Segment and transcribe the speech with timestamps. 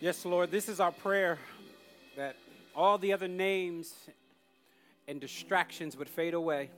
[0.00, 1.40] Yes, Lord, this is our prayer
[2.16, 2.36] that
[2.72, 3.92] all the other names
[5.08, 6.70] and distractions would fade away.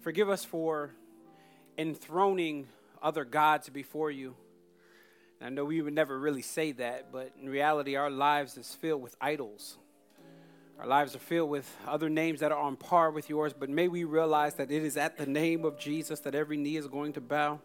[0.00, 0.92] Forgive us for
[1.76, 2.68] enthroning
[3.02, 4.36] other gods before you.
[5.42, 9.02] I know we would never really say that, but in reality, our lives is filled
[9.02, 9.76] with idols.
[10.78, 13.88] Our lives are filled with other names that are on par with yours, but may
[13.88, 17.12] we realize that it is at the name of Jesus that every knee is going
[17.14, 17.58] to bow.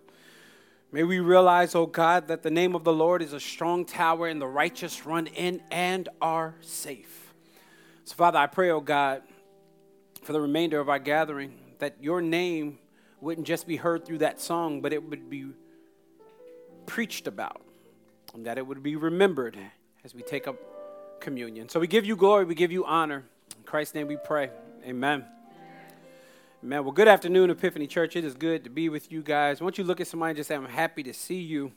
[0.91, 4.27] May we realize, oh God, that the name of the Lord is a strong tower
[4.27, 7.33] and the righteous run in and are safe.
[8.05, 9.21] So, Father, I pray, oh God,
[10.23, 12.79] for the remainder of our gathering, that your name
[13.21, 15.45] wouldn't just be heard through that song, but it would be
[16.87, 17.61] preached about
[18.33, 19.57] and that it would be remembered
[20.03, 20.55] as we take up
[21.19, 21.69] communion.
[21.69, 23.25] So we give you glory, we give you honor.
[23.55, 24.49] In Christ's name we pray.
[24.85, 25.25] Amen.
[26.61, 26.83] Amen.
[26.83, 28.17] Well, good afternoon, Epiphany Church.
[28.17, 29.61] It is good to be with you guys.
[29.61, 31.71] Won't you look at somebody and just say, I'm happy to see you.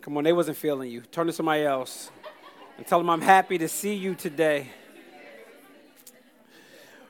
[0.00, 1.02] Come on, they wasn't feeling you.
[1.02, 2.10] Turn to somebody else
[2.76, 4.70] and tell them I'm happy to see you today.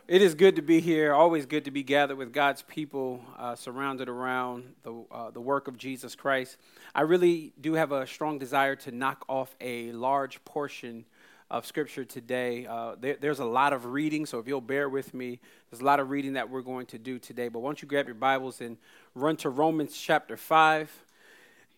[0.06, 1.14] It is good to be here.
[1.14, 5.68] Always good to be gathered with God's people, uh, surrounded around the uh, the work
[5.68, 6.58] of Jesus Christ.
[6.94, 11.06] I really do have a strong desire to knock off a large portion
[11.50, 12.66] of Scripture today.
[12.66, 15.84] Uh, there, there's a lot of reading, so if you'll bear with me, there's a
[15.84, 17.48] lot of reading that we're going to do today.
[17.48, 18.76] But once you grab your Bibles and
[19.14, 20.90] run to Romans chapter five,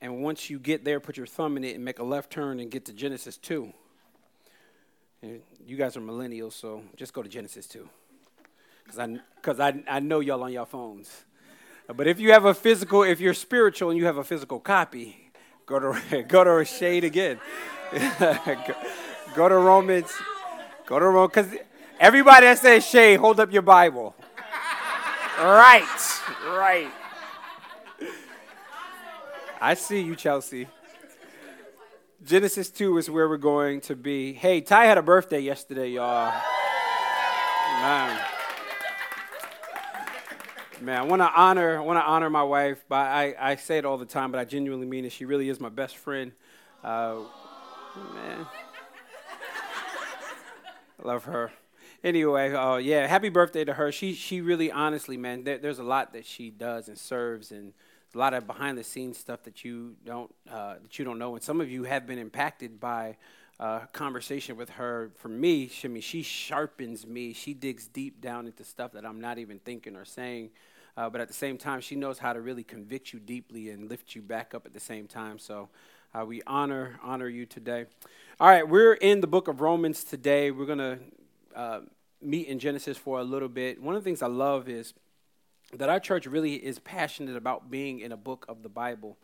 [0.01, 2.59] and once you get there, put your thumb in it and make a left turn
[2.59, 3.73] and get to Genesis two.
[5.23, 7.89] And you guys are millennials, so just go to Genesis two
[8.85, 11.25] because I, cause I, I know y'all on your phones.
[11.95, 15.31] But if you have a physical, if you're spiritual and you have a physical copy,
[15.67, 17.39] go to, go to a shade again.
[17.93, 18.75] go,
[19.35, 20.13] go, to Romans.
[20.87, 21.33] Go to Romans.
[21.35, 21.61] Because
[21.99, 24.15] everybody that says Shay, hold up your Bible.
[25.39, 26.91] right, right.
[29.61, 30.69] I see you, Chelsea.
[32.25, 34.35] Genesis 2 is where we're going to be.
[34.35, 36.33] Hey, Ty had a birthday yesterday, y'all.
[37.81, 38.21] Man.
[40.83, 42.85] Man, I want to honor, I want to honor my wife.
[42.89, 45.13] But I, I say it all the time, but I genuinely mean it.
[45.13, 46.33] She really is my best friend.
[46.83, 47.21] Uh,
[48.15, 48.47] man,
[51.05, 51.53] love her.
[52.03, 53.93] Anyway, uh, yeah, happy birthday to her.
[53.93, 57.73] She, she really, honestly, man, there, there's a lot that she does and serves, and
[58.15, 61.35] a lot of behind the scenes stuff that you don't, uh, that you don't know.
[61.35, 63.17] And some of you have been impacted by
[63.61, 67.35] uh, conversation with her, for me, she, I mean, she sharpens me.
[67.35, 70.51] She digs deep down into stuff that I'm not even thinking or saying.
[70.97, 73.89] Uh, but at the same time, she knows how to really convict you deeply and
[73.89, 75.39] lift you back up at the same time.
[75.39, 75.69] So
[76.15, 77.87] uh, we honor honor you today.
[78.41, 80.51] All right, we're in the book of Romans today.
[80.51, 80.99] We're gonna
[81.55, 81.81] uh,
[82.23, 83.83] meet in Genesis for a little bit.
[83.83, 84.95] One of the things I love is
[85.75, 89.19] that our church really is passionate about being in a book of the Bible.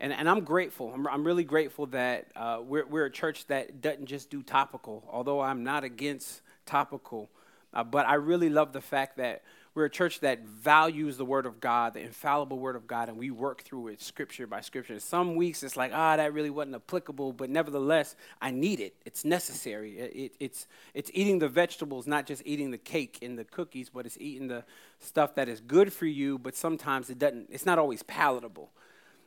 [0.00, 0.90] And, and I'm grateful.
[0.90, 5.06] I'm, I'm really grateful that uh, we're, we're a church that doesn't just do topical,
[5.12, 7.28] although I'm not against topical.
[7.74, 9.42] Uh, but I really love the fact that
[9.76, 13.18] we're a church that values the Word of God, the infallible Word of God, and
[13.18, 14.98] we work through it scripture by scripture.
[14.98, 18.94] Some weeks it's like, ah, that really wasn't applicable, but nevertheless, I need it.
[19.04, 19.98] It's necessary.
[19.98, 23.90] It, it, it's, it's eating the vegetables, not just eating the cake and the cookies,
[23.90, 24.64] but it's eating the
[24.98, 28.70] stuff that is good for you, but sometimes it doesn't, it's not always palatable.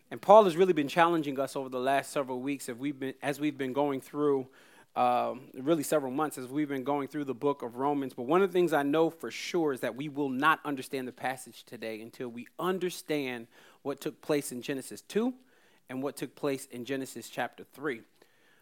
[0.09, 3.13] And Paul has really been challenging us over the last several weeks as we've been,
[3.21, 4.47] as we've been going through,
[4.95, 8.13] um, really several months as we've been going through the book of Romans.
[8.13, 11.07] But one of the things I know for sure is that we will not understand
[11.07, 13.47] the passage today until we understand
[13.81, 15.33] what took place in Genesis 2
[15.89, 18.01] and what took place in Genesis chapter 3.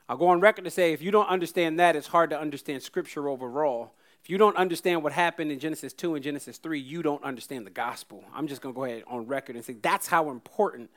[0.10, 2.82] I'll go on record to say if you don't understand that, it's hard to understand
[2.84, 3.94] Scripture overall.
[4.24, 7.66] If you don't understand what happened in Genesis 2 and Genesis 3, you don't understand
[7.66, 8.24] the gospel.
[8.34, 10.90] I'm just going to go ahead on record and say that's how important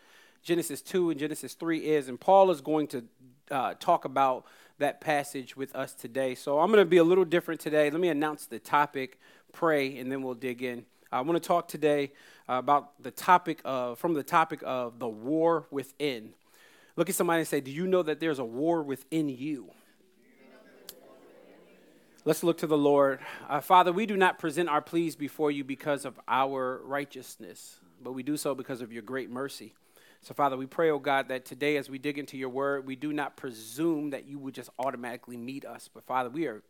[0.43, 2.09] Genesis 2 and Genesis 3 is.
[2.09, 3.05] And Paul is going to
[3.51, 4.47] uh, talk about
[4.81, 6.35] that passage with us today.
[6.35, 7.91] So I'm going to be a little different today.
[7.91, 9.19] Let me announce the topic,
[9.53, 10.85] pray, and then we'll dig in.
[11.13, 12.13] I want to talk today
[12.49, 16.31] uh, about the topic of, from the topic of the war within.
[16.97, 19.71] Look at somebody and say, Do you know that there's a war within you?
[22.25, 23.21] Let's look to the Lord.
[23.49, 28.13] Uh, Father, we do not present our pleas before you because of our righteousness, but
[28.13, 29.75] we do so because of your great mercy.
[30.23, 32.95] So, Father, we pray, oh God, that today as we dig into your word, we
[32.95, 35.89] do not presume that you would just automatically meet us.
[35.93, 36.63] But, Father, we are,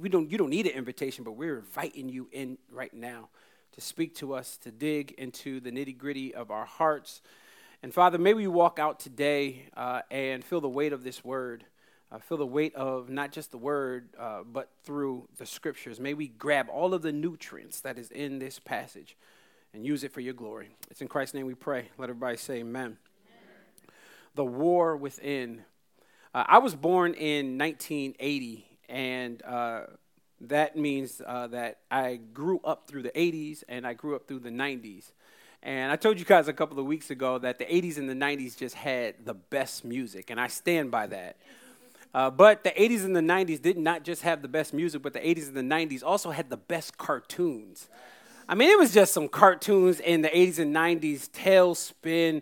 [0.00, 3.28] we don't, you don't need an invitation, but we're inviting you in right now
[3.72, 7.22] to speak to us, to dig into the nitty gritty of our hearts.
[7.84, 11.64] And, Father, may we walk out today uh, and feel the weight of this word.
[12.10, 16.00] Uh, feel the weight of not just the word, uh, but through the scriptures.
[16.00, 19.16] May we grab all of the nutrients that is in this passage
[19.72, 20.68] and use it for your glory.
[20.90, 21.88] It's in Christ's name we pray.
[21.98, 22.82] Let everybody say amen.
[22.82, 22.96] amen.
[24.34, 25.64] The war within.
[26.34, 29.82] Uh, I was born in 1980, and uh,
[30.42, 34.40] that means uh, that I grew up through the 80s and I grew up through
[34.40, 35.12] the 90s.
[35.62, 38.14] And I told you guys a couple of weeks ago that the 80s and the
[38.14, 41.36] 90s just had the best music, and I stand by that.
[42.14, 45.12] Uh, but the 80s and the 90s did not just have the best music, but
[45.12, 47.88] the 80s and the 90s also had the best cartoons.
[48.50, 52.40] I mean, it was just some cartoons in the 80s and 90s TaleSpin,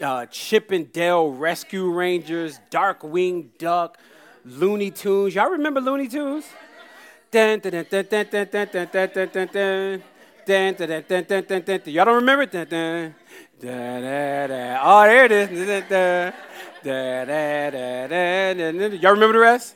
[0.00, 3.98] uh, Chip and Dale Rescue Rangers, Darkwing Duck,
[4.44, 5.34] Looney Tunes.
[5.34, 6.44] Y'all remember Looney Tunes?
[11.90, 12.54] Y'all don't remember it?
[12.54, 12.64] Oh,
[15.02, 15.50] there it is.
[19.02, 19.74] Y'all remember the rest?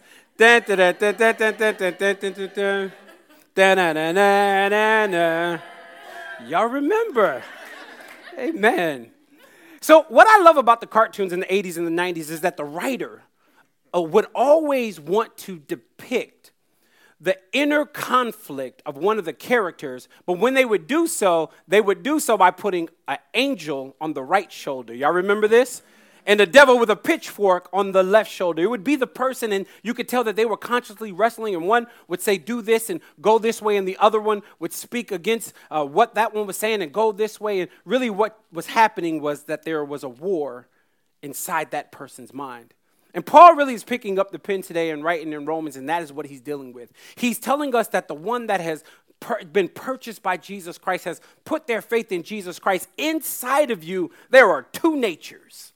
[3.56, 5.60] Dun.
[6.46, 7.42] Y'all remember?
[8.38, 9.10] Amen.
[9.80, 12.56] So, what I love about the cartoons in the 80s and the 90s is that
[12.56, 13.22] the writer
[13.94, 16.52] uh, would always want to depict
[17.20, 21.80] the inner conflict of one of the characters, but when they would do so, they
[21.80, 24.92] would do so by putting an angel on the right shoulder.
[24.92, 25.82] Y'all remember this?
[26.26, 28.60] And the devil with a pitchfork on the left shoulder.
[28.62, 31.68] It would be the person, and you could tell that they were consciously wrestling, and
[31.68, 35.12] one would say, Do this and go this way, and the other one would speak
[35.12, 37.60] against uh, what that one was saying and go this way.
[37.60, 40.66] And really, what was happening was that there was a war
[41.22, 42.74] inside that person's mind.
[43.14, 46.02] And Paul really is picking up the pen today and writing in Romans, and that
[46.02, 46.92] is what he's dealing with.
[47.14, 48.82] He's telling us that the one that has
[49.20, 52.88] per- been purchased by Jesus Christ has put their faith in Jesus Christ.
[52.98, 55.72] Inside of you, there are two natures.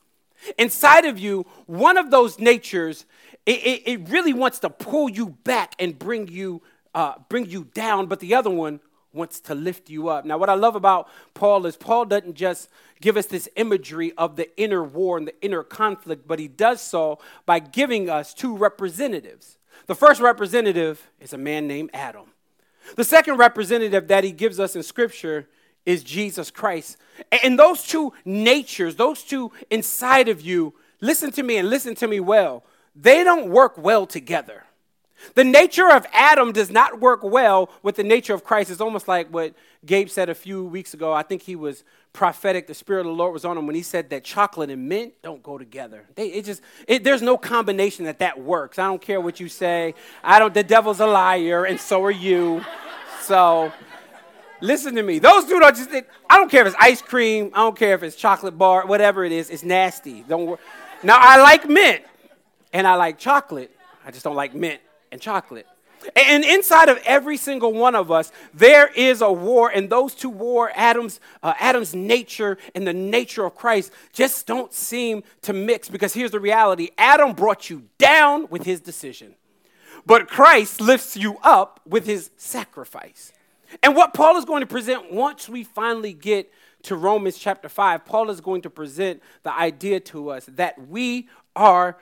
[0.59, 3.07] Inside of you, one of those natures,
[3.47, 6.63] it, it, it really wants to pull you back and bring you,
[6.95, 8.81] uh, bring you down, but the other one
[9.13, 10.25] wants to lift you up.
[10.25, 12.69] Now, what I love about Paul is Paul doesn't just
[13.01, 16.81] give us this imagery of the inner war and the inner conflict, but he does
[16.81, 19.59] so by giving us two representatives.
[19.87, 22.27] The first representative is a man named Adam.
[22.97, 25.49] The second representative that he gives us in Scripture
[25.87, 26.97] is Jesus Christ.
[27.43, 32.09] And those two natures, those two inside of you, listen to me and listen to
[32.09, 34.65] me well, they don't work well together.
[35.35, 38.71] The nature of Adam does not work well with the nature of Christ.
[38.71, 39.55] It's almost like what
[39.85, 41.13] Gabe said a few weeks ago.
[41.13, 42.67] I think he was prophetic.
[42.67, 45.15] The Spirit of the Lord was on him when he said that chocolate and mint
[45.23, 46.07] don't go together.
[46.15, 48.79] They, it just, it, there's no combination that that works.
[48.79, 49.95] I don't care what you say.
[50.25, 50.55] I don't.
[50.55, 52.65] The devil's a liar, and so are you.
[53.23, 53.73] So,
[54.61, 55.19] listen to me.
[55.19, 55.91] Those two don't just.
[55.91, 57.51] I don't care if it's ice cream.
[57.55, 58.87] I don't care if it's chocolate bar.
[58.87, 60.23] Whatever it is, it's nasty.
[60.23, 60.47] Don't.
[60.47, 60.59] Worry.
[61.03, 62.03] Now I like mint,
[62.73, 63.75] and I like chocolate.
[64.05, 64.81] I just don't like mint
[65.13, 65.67] and chocolate.
[66.17, 70.31] And inside of every single one of us, there is a war, and those two
[70.31, 75.91] war, Adam's, uh, Adam's nature and the nature of Christ, just don't seem to mix.
[75.91, 79.35] Because here's the reality Adam brought you down with his decision,
[80.07, 83.33] but Christ lifts you up with his sacrifice.
[83.83, 86.53] And what Paul is going to present once we finally get
[86.83, 91.29] to Romans chapter 5, Paul is going to present the idea to us that we
[91.55, 91.99] are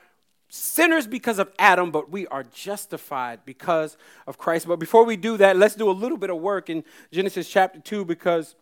[0.49, 4.67] sinners because of Adam, but we are justified because of Christ.
[4.67, 7.79] But before we do that, let's do a little bit of work in Genesis chapter
[7.79, 8.55] 2 because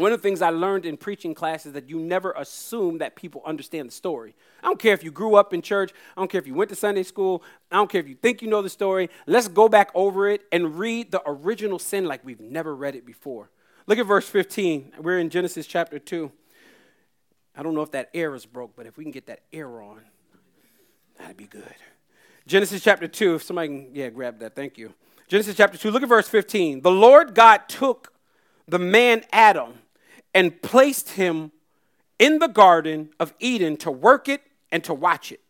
[0.00, 3.16] one of the things I learned in preaching class is that you never assume that
[3.16, 4.34] people understand the story.
[4.62, 6.70] I don't care if you grew up in church, I don't care if you went
[6.70, 9.10] to Sunday school, I don't care if you think you know the story.
[9.26, 13.04] Let's go back over it and read the original sin like we've never read it
[13.06, 13.50] before.
[13.86, 14.92] Look at verse 15.
[15.00, 16.30] We're in Genesis chapter 2.
[17.56, 19.82] I don't know if that air is broke, but if we can get that air
[19.82, 20.02] on.
[21.18, 21.74] That'd be good.
[22.46, 24.54] Genesis chapter 2, if somebody can, yeah, grab that.
[24.54, 24.94] Thank you.
[25.28, 26.82] Genesis chapter 2, look at verse 15.
[26.82, 28.12] The Lord God took
[28.66, 29.74] the man Adam
[30.34, 31.52] and placed him
[32.18, 35.40] in the garden of Eden to work it and to watch it.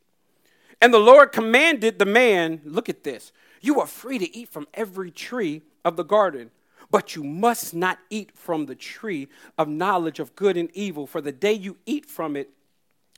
[0.80, 4.66] And the Lord commanded the man, look at this, you are free to eat from
[4.72, 6.50] every tree of the garden,
[6.90, 11.20] but you must not eat from the tree of knowledge of good and evil, for
[11.20, 12.50] the day you eat from it,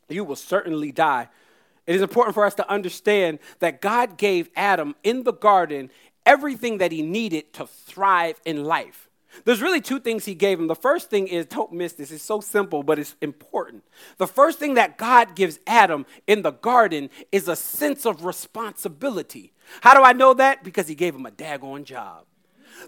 [0.08, 1.28] you will certainly die.
[1.86, 5.90] It is important for us to understand that God gave Adam in the garden
[6.26, 9.08] everything that he needed to thrive in life.
[9.44, 10.66] There's really two things he gave him.
[10.66, 13.82] The first thing is, don't miss this, it's so simple, but it's important.
[14.18, 19.52] The first thing that God gives Adam in the garden is a sense of responsibility.
[19.80, 20.62] How do I know that?
[20.62, 22.24] Because he gave him a daggone job.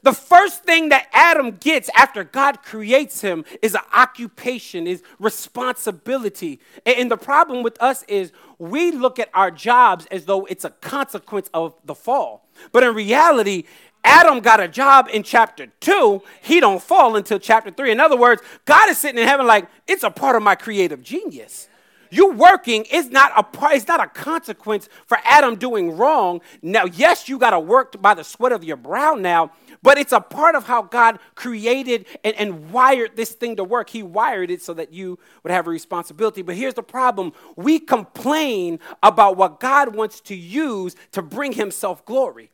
[0.02, 6.60] The first thing that Adam gets after God creates him is an occupation, is responsibility.
[6.84, 10.70] And the problem with us is we look at our jobs as though it's a
[10.70, 12.48] consequence of the fall.
[12.72, 13.64] But in reality,
[14.04, 17.90] Adam got a job in chapter 2, he don't fall until chapter 3.
[17.90, 21.02] In other words, God is sitting in heaven like, it's a part of my creative
[21.02, 21.68] genius.
[22.10, 26.42] You working is not a part, it's not a consequence for Adam doing wrong.
[26.62, 29.50] Now, yes, you got to work by the sweat of your brow now,
[29.82, 33.90] but it's a part of how God created and, and wired this thing to work.
[33.90, 36.42] He wired it so that you would have a responsibility.
[36.42, 42.04] But here's the problem we complain about what God wants to use to bring himself
[42.04, 42.50] glory.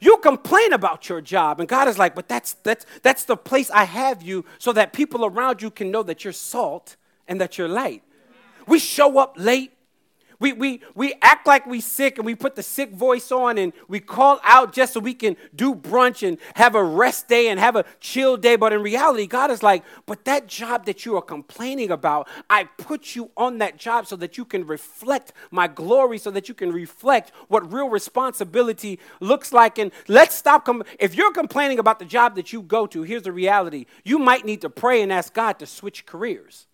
[0.00, 3.70] You complain about your job, and God is like, but that's, that's, that's the place
[3.70, 7.58] I have you so that people around you can know that you're salt and that
[7.58, 8.02] you're light.
[8.66, 9.72] We show up late.
[10.40, 13.72] We, we, we act like we sick and we put the sick voice on and
[13.88, 17.58] we call out just so we can do brunch and have a rest day and
[17.58, 18.54] have a chill day.
[18.54, 22.64] But in reality, God is like, but that job that you are complaining about, I
[22.64, 26.54] put you on that job so that you can reflect my glory, so that you
[26.54, 29.78] can reflect what real responsibility looks like.
[29.78, 30.64] And let's stop.
[30.64, 34.18] Com- if you're complaining about the job that you go to, here's the reality you
[34.18, 36.66] might need to pray and ask God to switch careers.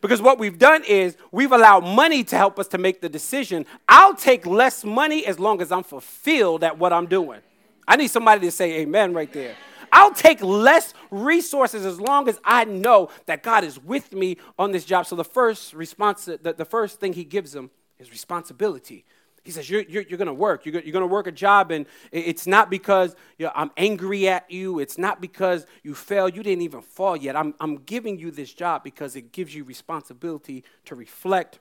[0.00, 3.66] Because what we've done is we've allowed money to help us to make the decision.
[3.88, 7.40] I'll take less money as long as I'm fulfilled at what I'm doing.
[7.88, 9.54] I need somebody to say amen right there.
[9.92, 14.72] I'll take less resources as long as I know that God is with me on
[14.72, 15.06] this job.
[15.06, 19.04] So the first response, the, the first thing he gives them is responsibility.
[19.46, 20.66] He says, You're, you're, you're going to work.
[20.66, 24.28] You're, you're going to work a job, and it's not because you know, I'm angry
[24.28, 24.80] at you.
[24.80, 26.34] It's not because you failed.
[26.34, 27.36] You didn't even fall yet.
[27.36, 31.60] I'm, I'm giving you this job because it gives you responsibility to reflect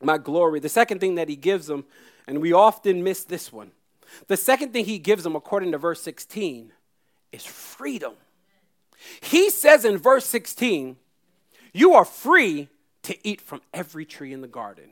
[0.00, 0.60] my glory.
[0.60, 1.84] The second thing that he gives them,
[2.28, 3.72] and we often miss this one,
[4.28, 6.72] the second thing he gives them, according to verse 16,
[7.32, 8.14] is freedom.
[9.20, 10.96] He says in verse 16,
[11.72, 12.68] You are free
[13.02, 14.90] to eat from every tree in the garden.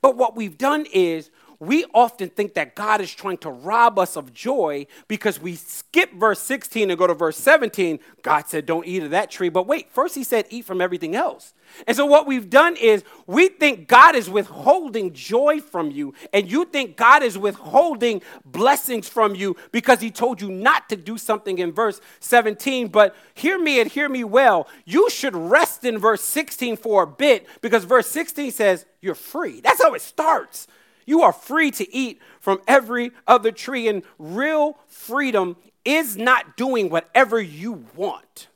[0.00, 1.30] But what we've done is
[1.62, 6.12] we often think that God is trying to rob us of joy because we skip
[6.12, 8.00] verse 16 and go to verse 17.
[8.22, 9.48] God said, Don't eat of that tree.
[9.48, 11.54] But wait, first he said, Eat from everything else.
[11.86, 16.50] And so what we've done is we think God is withholding joy from you, and
[16.50, 21.16] you think God is withholding blessings from you because he told you not to do
[21.16, 22.88] something in verse 17.
[22.88, 24.66] But hear me and hear me well.
[24.84, 29.60] You should rest in verse 16 for a bit because verse 16 says, You're free.
[29.60, 30.66] That's how it starts.
[31.06, 36.90] You are free to eat from every other tree, and real freedom is not doing
[36.90, 38.48] whatever you want.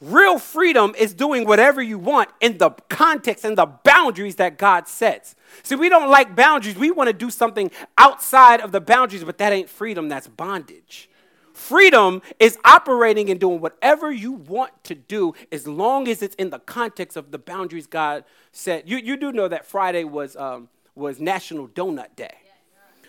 [0.00, 4.86] Real freedom is doing whatever you want in the context and the boundaries that God
[4.88, 5.34] sets.
[5.62, 6.76] See, we don't like boundaries.
[6.76, 11.08] We want to do something outside of the boundaries, but that ain't freedom, that's bondage.
[11.54, 16.50] Freedom is operating and doing whatever you want to do as long as it's in
[16.50, 18.86] the context of the boundaries God set.
[18.86, 22.34] You, you do know that Friday was um, was National Donut Day.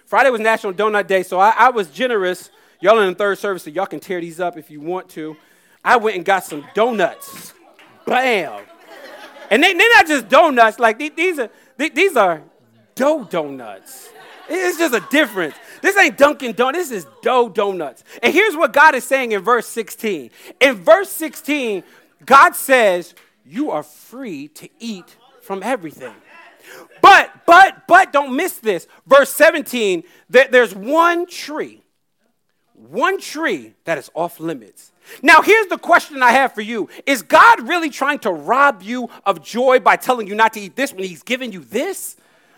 [0.05, 2.51] Friday was National Donut Day, so I, I was generous.
[2.79, 5.35] Y'all in the third service, so y'all can tear these up if you want to.
[5.83, 7.53] I went and got some donuts.
[8.05, 8.63] Bam.
[9.49, 12.43] And they, they're not just donuts, like these are, these are
[12.93, 14.09] dough donuts.
[14.49, 15.55] It's just a difference.
[15.81, 18.03] This ain't Dunkin' Donuts, this is dough donuts.
[18.23, 20.31] And here's what God is saying in verse 16.
[20.61, 21.83] In verse 16,
[22.25, 23.13] God says,
[23.45, 26.13] You are free to eat from everything.
[27.01, 28.87] But, but, but, don't miss this.
[29.05, 31.83] Verse 17, that there's one tree,
[32.73, 34.91] one tree that is off limits.
[35.21, 39.09] Now, here's the question I have for you Is God really trying to rob you
[39.25, 42.17] of joy by telling you not to eat this when He's giving you this?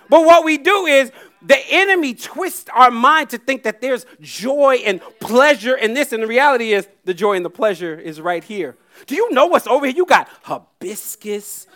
[0.10, 1.12] But what we do is
[1.42, 6.24] the enemy twists our mind to think that there's joy and pleasure in this, and
[6.24, 8.76] the reality is the joy and the pleasure is right here.
[9.06, 9.96] Do you know what's over here?
[9.96, 11.68] You got hibiscus,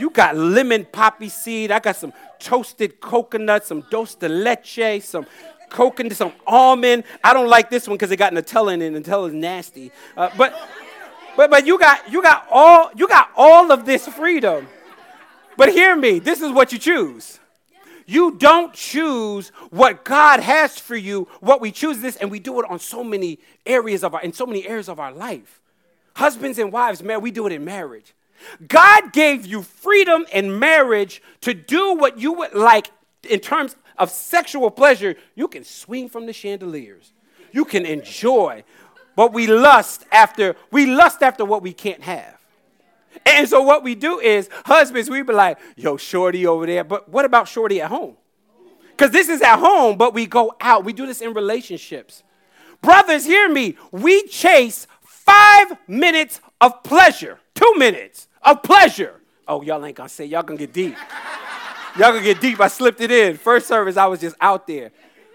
[0.00, 1.70] you got lemon poppy seed.
[1.70, 5.26] I got some toasted coconut, some dulce de leche, some
[5.68, 7.04] coconut, some almond.
[7.22, 8.92] I don't like this one because it got Nutella in it.
[8.92, 9.92] Nutella is nasty.
[10.16, 10.54] Uh, but
[11.36, 14.68] but but you got you got all you got all of this freedom.
[15.56, 17.38] But hear me, this is what you choose.
[18.06, 21.28] You don't choose what God has for you.
[21.40, 24.32] What we choose this, and we do it on so many areas of our in
[24.32, 25.60] so many areas of our life.
[26.16, 28.14] Husbands and wives, man, we do it in marriage.
[28.66, 32.90] God gave you freedom in marriage to do what you would like
[33.28, 35.16] in terms of sexual pleasure.
[35.34, 37.12] You can swing from the chandeliers.
[37.52, 38.64] You can enjoy.
[39.16, 42.38] But we lust after we lust after what we can't have.
[43.26, 47.08] And so what we do is husbands we be like, "Yo, shorty over there." But
[47.08, 48.16] what about shorty at home?
[48.96, 50.84] Cuz this is at home, but we go out.
[50.84, 52.22] We do this in relationships.
[52.80, 53.76] Brothers, hear me.
[53.90, 57.40] We chase 5 minutes of pleasure.
[57.54, 59.20] 2 minutes of pleasure.
[59.46, 60.96] Oh, y'all ain't gonna say, y'all gonna get deep.
[61.98, 62.60] y'all gonna get deep.
[62.60, 63.36] I slipped it in.
[63.36, 64.92] First service, I was just out there.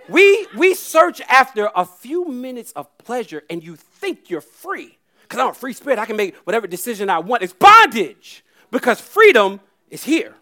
[0.07, 4.97] We, we search after a few minutes of pleasure and you think you're free.
[5.23, 7.41] Because I'm a free spirit, I can make whatever decision I want.
[7.41, 9.59] It's bondage because freedom
[9.89, 10.35] is here.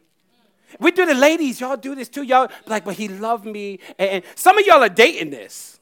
[0.80, 2.24] We do the ladies, y'all do this too.
[2.24, 3.80] Y'all like, but he loved me.
[3.98, 5.80] And, some of y'all are dating this.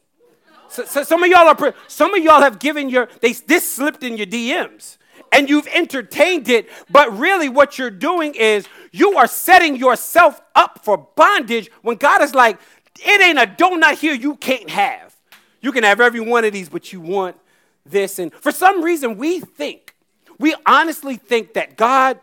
[0.70, 4.04] So, so some of y'all are some of y'all have given your they this slipped
[4.04, 4.98] in your DMs
[5.32, 10.84] and you've entertained it, but really what you're doing is you are setting yourself up
[10.84, 12.60] for bondage when God is like,
[13.00, 15.16] it ain't a donut here you can't have.
[15.62, 17.38] You can have every one of these, but you want
[17.86, 18.20] this.
[18.20, 19.96] And for some reason, we think,
[20.40, 22.20] we honestly think that God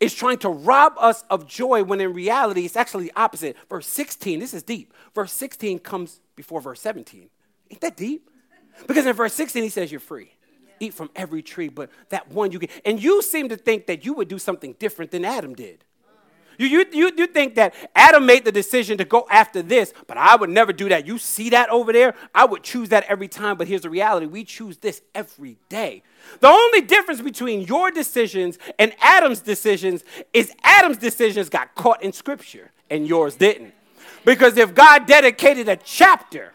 [0.00, 3.56] is trying to rob us of joy when in reality it's actually the opposite.
[3.68, 4.92] Verse 16, this is deep.
[5.14, 7.28] Verse 16 comes before verse 17.
[7.70, 8.28] Ain't that deep?
[8.86, 10.32] Because in verse 16 he says you're free.
[10.80, 12.70] Eat from every tree, but that one you get.
[12.84, 15.84] And you seem to think that you would do something different than Adam did.
[16.58, 20.16] You, you, you, you think that Adam made the decision to go after this, but
[20.16, 21.06] I would never do that.
[21.06, 22.14] You see that over there?
[22.34, 26.02] I would choose that every time, but here's the reality we choose this every day.
[26.40, 32.12] The only difference between your decisions and Adam's decisions is Adam's decisions got caught in
[32.12, 33.74] Scripture and yours didn't.
[34.24, 36.52] Because if God dedicated a chapter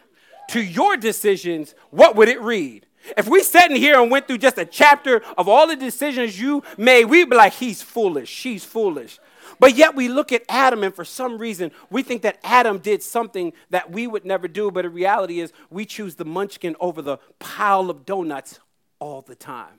[0.48, 2.86] to your decisions, what would it read?
[3.16, 6.40] If we sat in here and went through just a chapter of all the decisions
[6.40, 9.18] you made, we'd be like, he's foolish, she's foolish.
[9.58, 13.02] But yet we look at Adam, and for some reason, we think that Adam did
[13.02, 14.70] something that we would never do.
[14.70, 18.60] But the reality is, we choose the munchkin over the pile of donuts
[18.98, 19.74] all the time.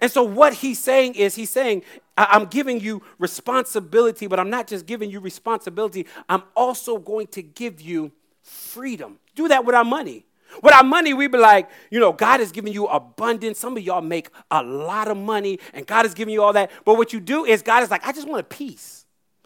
[0.00, 1.84] And so, what he's saying is, he's saying,
[2.16, 7.42] I'm giving you responsibility, but I'm not just giving you responsibility, I'm also going to
[7.42, 9.18] give you freedom.
[9.34, 10.26] Do that with our money.
[10.62, 13.58] With our money, we be like, you know, God has given you abundance.
[13.58, 16.70] Some of y'all make a lot of money, and God has given you all that.
[16.84, 19.04] But what you do is, God is like, I just want a piece.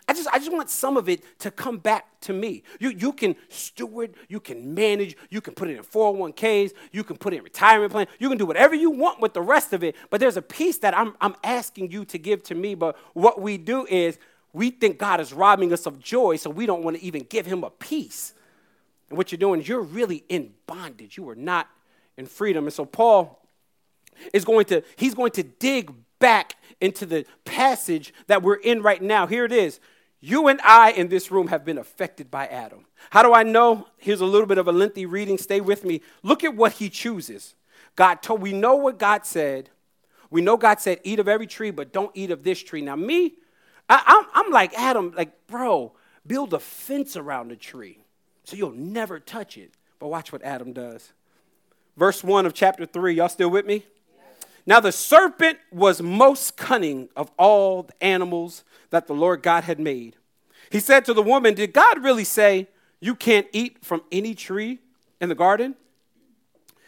[0.09, 2.63] I just, I just want some of it to come back to me.
[2.81, 7.19] You, you can steward, you can manage, you can put it in 401ks, you can
[7.19, 9.85] put it in retirement plan, you can do whatever you want with the rest of
[9.85, 9.95] it.
[10.09, 12.75] But there's a piece that I'm, I'm asking you to give to me.
[12.75, 14.19] But what we do is
[14.55, 17.45] we think God is robbing us of joy, so we don't want to even give
[17.45, 18.33] him a piece.
[19.09, 21.17] And what you're doing is you're really in bondage.
[21.17, 21.69] You are not
[22.17, 22.65] in freedom.
[22.65, 23.41] And so Paul
[24.33, 29.01] is going to, he's going to dig back into the passage that we're in right
[29.01, 29.27] now.
[29.27, 29.81] Here it is.
[30.21, 32.87] You and I in this room have been affected by Adam.
[33.11, 33.87] How do I know?
[33.99, 35.39] Here's a little bit of a lengthy reading.
[35.39, 36.03] Stay with me.
[36.23, 37.55] Look at what he chooses.
[37.95, 39.71] God told, we know what God said.
[40.31, 42.83] We know God said, eat of every tree, but don't eat of this tree.
[42.83, 43.35] Now, me,
[43.89, 45.93] I, I'm like Adam, like, bro,
[46.27, 48.05] build a fence around the tree
[48.49, 49.73] so you'll never touch it.
[49.99, 51.13] But watch what Adam does.
[51.99, 53.13] Verse 1 of chapter 3.
[53.13, 53.85] Y'all still with me?
[54.65, 59.79] Now the serpent was most cunning of all the animals that the Lord God had
[59.79, 60.17] made.
[60.71, 62.69] He said to the woman, Did God really say,
[63.01, 64.79] You can't eat from any tree
[65.21, 65.75] in the garden?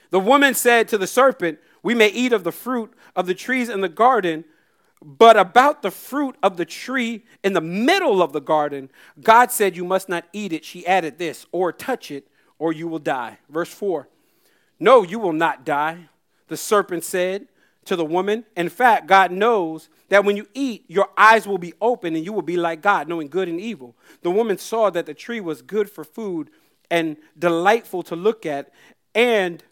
[0.09, 3.69] The woman said to the serpent, We may eat of the fruit of the trees
[3.69, 4.45] in the garden,
[5.03, 8.91] but about the fruit of the tree in the middle of the garden,
[9.23, 10.65] God said, You must not eat it.
[10.65, 13.39] She added this, or touch it, or you will die.
[13.49, 14.09] Verse 4
[14.79, 16.09] No, you will not die.
[16.49, 17.47] The serpent said
[17.87, 18.45] to the woman.
[18.57, 22.33] In fact, God knows that when you eat, your eyes will be open and you
[22.33, 23.97] will be like God, knowing good and evil.
[24.23, 26.51] The woman saw that the tree was good for food
[26.91, 28.73] and delightful to look at,
[29.15, 29.63] and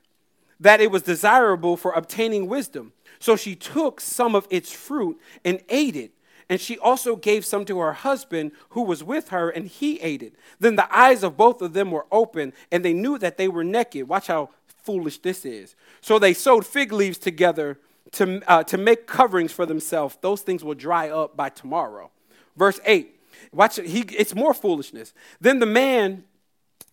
[0.60, 2.92] that it was desirable for obtaining wisdom.
[3.18, 6.12] So she took some of its fruit and ate it.
[6.48, 10.22] And she also gave some to her husband who was with her, and he ate
[10.22, 10.34] it.
[10.58, 13.64] Then the eyes of both of them were open, and they knew that they were
[13.64, 14.08] naked.
[14.08, 14.50] Watch how
[14.82, 15.76] foolish this is.
[16.00, 17.78] So they sewed fig leaves together
[18.12, 20.16] to, uh, to make coverings for themselves.
[20.22, 22.10] Those things will dry up by tomorrow.
[22.56, 23.14] Verse 8.
[23.52, 25.12] Watch, he, it's more foolishness.
[25.40, 26.24] Then the man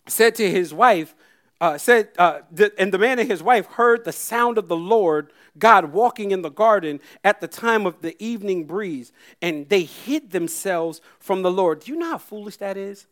[0.06, 1.14] said to his wife,
[1.60, 4.76] uh, said, uh, the, and the man and his wife heard the sound of the
[4.76, 9.82] Lord God walking in the garden at the time of the evening breeze, and they
[9.82, 11.80] hid themselves from the Lord.
[11.80, 13.06] Do you know how foolish that is?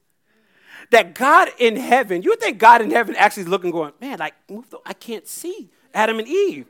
[0.91, 4.35] That God in heaven, you think God in heaven actually is looking, going, man, like,
[4.85, 6.67] I can't see Adam and Eve.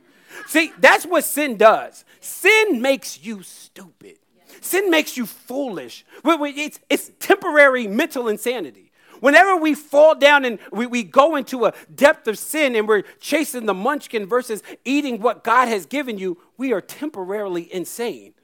[0.47, 2.05] See, that's what sin does.
[2.19, 4.17] Sin makes you stupid.
[4.61, 6.05] Sin makes you foolish.
[6.23, 8.84] It's, it's temporary mental insanity.
[9.25, 13.01] Whenever we fall down and we, we go into a depth of sin and we're
[13.19, 18.35] chasing the munchkin versus eating what God has given you, we are temporarily insane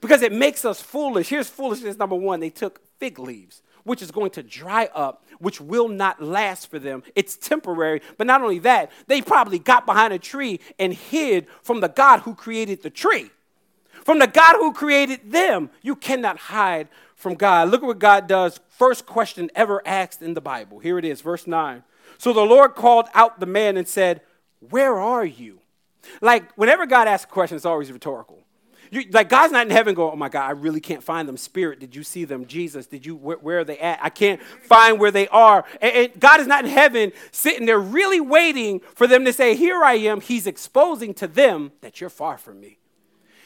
[0.00, 1.30] because it makes us foolish.
[1.30, 5.60] Here's foolishness number one they took fig leaves which is going to dry up, which
[5.60, 7.02] will not last for them.
[7.16, 8.00] It's temporary.
[8.16, 12.20] But not only that, they probably got behind a tree and hid from the God
[12.20, 13.30] who created the tree.
[14.04, 17.68] From the God who created them, you cannot hide from God.
[17.68, 18.60] Look at what God does.
[18.68, 20.78] First question ever asked in the Bible.
[20.78, 21.82] Here it is, verse 9.
[22.18, 24.22] So the Lord called out the man and said,
[24.60, 25.60] Where are you?
[26.20, 28.40] Like, whenever God asks a question, it's always rhetorical.
[28.90, 31.36] You, like God's not in heaven going, oh my God, I really can't find them.
[31.36, 32.46] Spirit, did you see them?
[32.46, 34.00] Jesus, did you, where, where are they at?
[34.02, 35.64] I can't find where they are.
[35.80, 39.54] And, and God is not in heaven sitting there really waiting for them to say,
[39.54, 40.20] here I am.
[40.20, 42.79] He's exposing to them that you're far from me.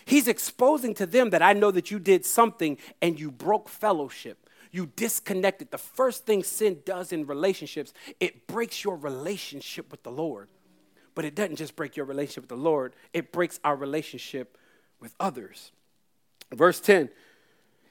[0.05, 4.45] He's exposing to them that I know that you did something and you broke fellowship
[4.75, 5.71] you disconnected.
[5.71, 10.49] The first thing sin does in relationships, it breaks your relationship with the Lord.
[11.15, 14.59] But it doesn't just break your relationship with the Lord, it breaks our relationship
[14.99, 15.71] with others.
[16.53, 17.09] Verse 10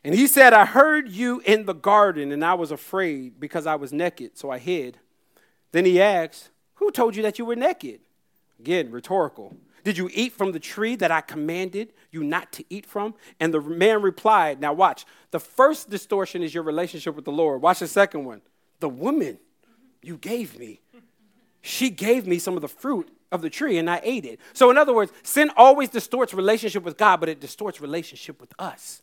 [0.04, 3.76] And he said, I heard you in the garden, and I was afraid because I
[3.76, 4.98] was naked, so I hid.
[5.72, 8.02] Then he asked, Who told you that you were naked?
[8.60, 9.56] Again, rhetorical.
[9.84, 13.16] Did you eat from the tree that I commanded you not to eat from?
[13.40, 15.06] And the man replied, Now watch.
[15.32, 17.62] The first distortion is your relationship with the Lord.
[17.62, 18.42] Watch the second one.
[18.80, 19.40] The woman
[20.02, 20.82] you gave me,
[21.62, 24.40] she gave me some of the fruit of the tree and I ate it.
[24.54, 28.54] So, in other words, sin always distorts relationship with God, but it distorts relationship with
[28.60, 29.02] us.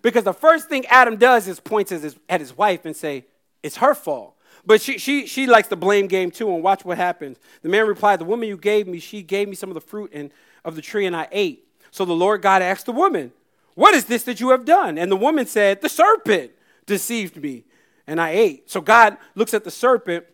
[0.00, 3.26] Because the first thing Adam does is points at his, at his wife and say,
[3.62, 4.33] It's her fault.
[4.66, 7.38] But she, she, she likes the blame game too, and watch what happens.
[7.62, 10.10] The man replied, The woman you gave me, she gave me some of the fruit
[10.14, 10.30] and,
[10.64, 11.66] of the tree, and I ate.
[11.90, 13.32] So the Lord God asked the woman,
[13.74, 14.96] What is this that you have done?
[14.96, 16.52] And the woman said, The serpent
[16.86, 17.64] deceived me,
[18.06, 18.70] and I ate.
[18.70, 20.24] So God looks at the serpent,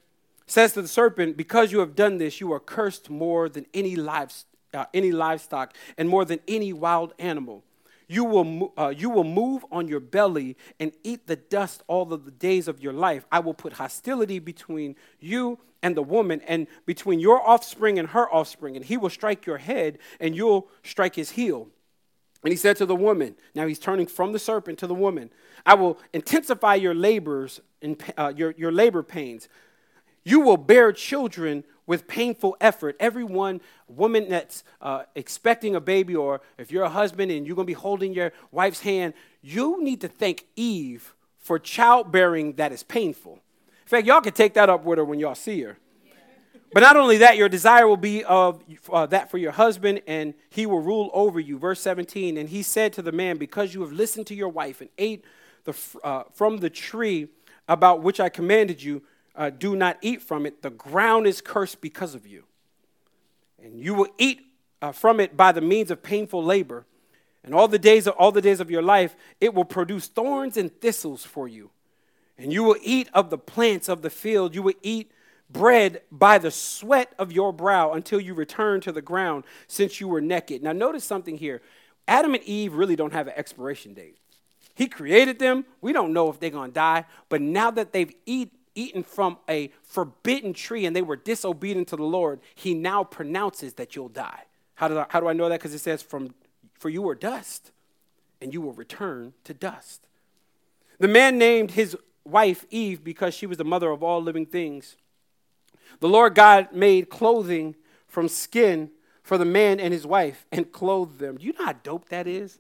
[0.47, 3.97] says to the serpent, Because you have done this, you are cursed more than any,
[3.97, 7.65] lives, uh, any livestock and more than any wild animal.
[8.11, 12.25] You will, uh, you will move on your belly and eat the dust all of
[12.25, 13.25] the days of your life.
[13.31, 18.29] I will put hostility between you and the woman, and between your offspring and her
[18.35, 21.69] offspring, and he will strike your head, and you'll strike his heel.
[22.43, 25.31] And he said to the woman, now he's turning from the serpent to the woman,
[25.65, 29.49] I will intensify your labors and uh, your, your labor pains.
[30.25, 32.95] You will bear children with painful effort.
[33.01, 37.67] Everyone, woman that's uh, expecting a baby, or if you're a husband and you're going
[37.67, 42.85] to be holding your wife's hand, you need to thank Eve for childbearing that is
[42.85, 43.33] painful.
[43.33, 45.79] In fact, y'all can take that up with her when y'all see her.
[46.73, 50.35] But not only that, your desire will be of uh, that for your husband, and
[50.49, 51.59] he will rule over you.
[51.59, 54.81] Verse 17, and he said to the man, Because you have listened to your wife
[54.81, 55.25] and ate
[55.65, 55.75] the,
[56.05, 57.27] uh, from the tree
[57.67, 59.03] about which I commanded you,
[59.35, 60.63] uh, do not eat from it.
[60.63, 62.45] The ground is cursed because of you.
[63.63, 64.41] And you will eat
[64.83, 66.87] uh, from it by the means of painful labor.
[67.45, 70.57] And all the days of all the days of your life, it will produce thorns
[70.57, 71.71] and thistles for you.
[72.37, 74.55] And you will eat of the plants of the field.
[74.55, 75.11] You will eat
[75.51, 80.09] bread by the sweat of your brow until you return to the ground, since you
[80.09, 80.63] were naked.
[80.63, 81.61] Now, notice something here.
[82.07, 84.17] Adam and Eve really don't have an expiration date.
[84.75, 85.65] He created them.
[85.81, 87.05] We don't know if they're going to die.
[87.29, 91.97] But now that they've eat, eaten from a forbidden tree and they were disobedient to
[91.97, 94.45] the Lord, he now pronounces that you'll die.
[94.75, 95.61] How do I, how do I know that?
[95.61, 96.35] Because it says, from,
[96.79, 97.73] For you are dust,
[98.41, 100.07] and you will return to dust.
[100.99, 104.97] The man named his wife Eve because she was the mother of all living things.
[106.01, 108.91] The Lord God made clothing from skin
[109.23, 111.37] for the man and his wife and clothed them.
[111.37, 112.59] Do you know how dope that is?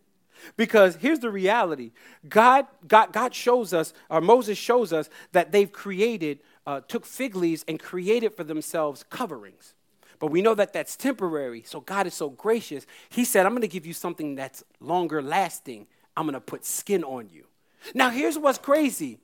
[0.56, 1.92] Because here's the reality
[2.28, 7.34] God, God, God shows us, or Moses shows us, that they've created, uh, took fig
[7.34, 9.74] leaves and created for themselves coverings.
[10.18, 11.62] But we know that that's temporary.
[11.66, 12.86] So God is so gracious.
[13.08, 15.86] He said, I'm going to give you something that's longer lasting.
[16.16, 17.46] I'm going to put skin on you.
[17.94, 19.18] Now, here's what's crazy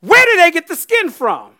[0.00, 1.52] where did they get the skin from?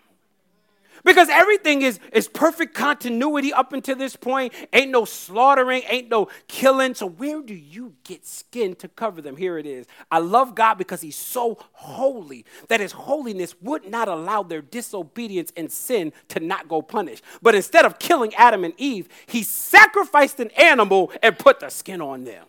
[1.05, 4.53] Because everything is, is perfect continuity up until this point.
[4.73, 6.95] Ain't no slaughtering, ain't no killing.
[6.95, 9.37] So, where do you get skin to cover them?
[9.37, 9.87] Here it is.
[10.11, 15.53] I love God because He's so holy that His holiness would not allow their disobedience
[15.57, 17.25] and sin to not go punished.
[17.43, 22.01] But instead of killing Adam and Eve, He sacrificed an animal and put the skin
[22.01, 22.45] on them.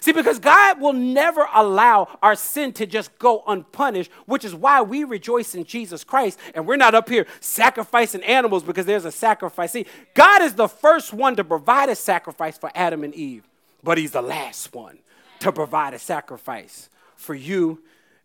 [0.00, 4.82] See, because God will never allow our sin to just go unpunished, which is why
[4.82, 9.12] we rejoice in Jesus Christ and we're not up here sacrificing animals because there's a
[9.12, 9.72] sacrifice.
[9.72, 13.48] See, God is the first one to provide a sacrifice for Adam and Eve,
[13.82, 14.98] but He's the last one
[15.40, 17.82] to provide a sacrifice for you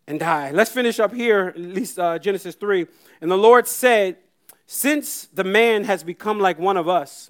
[0.07, 0.51] and I.
[0.51, 2.87] Let's finish up here, at least uh, Genesis 3.
[3.21, 4.17] And the Lord said,
[4.65, 7.29] Since the man has become like one of us,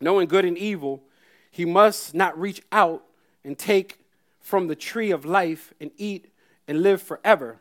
[0.00, 1.02] knowing good and evil,
[1.50, 3.04] he must not reach out
[3.44, 4.04] and take
[4.40, 6.32] from the tree of life and eat
[6.66, 7.60] and live forever.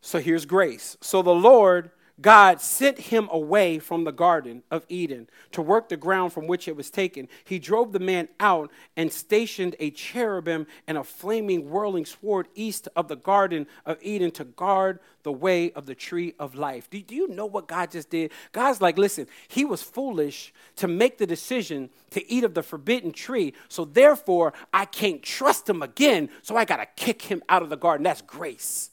[0.00, 0.96] So here's grace.
[1.00, 1.90] So the Lord
[2.20, 6.68] God sent him away from the Garden of Eden to work the ground from which
[6.68, 7.28] it was taken.
[7.44, 12.88] He drove the man out and stationed a cherubim and a flaming, whirling sword east
[12.96, 16.88] of the Garden of Eden to guard the way of the tree of life.
[16.90, 18.32] Do, do you know what God just did?
[18.52, 23.12] God's like, listen, he was foolish to make the decision to eat of the forbidden
[23.12, 27.62] tree, so therefore I can't trust him again, so I got to kick him out
[27.62, 28.04] of the garden.
[28.04, 28.90] That's grace.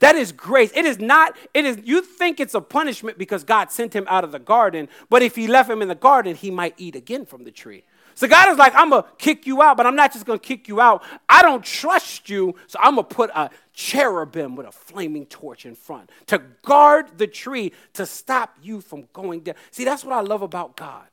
[0.00, 0.70] That is grace.
[0.74, 4.24] It is not, it is, you think it's a punishment because God sent him out
[4.24, 7.26] of the garden, but if he left him in the garden, he might eat again
[7.26, 7.84] from the tree.
[8.16, 10.38] So God is like, I'm going to kick you out, but I'm not just going
[10.38, 11.02] to kick you out.
[11.28, 15.66] I don't trust you, so I'm going to put a cherubim with a flaming torch
[15.66, 19.56] in front to guard the tree to stop you from going down.
[19.72, 21.06] See, that's what I love about God.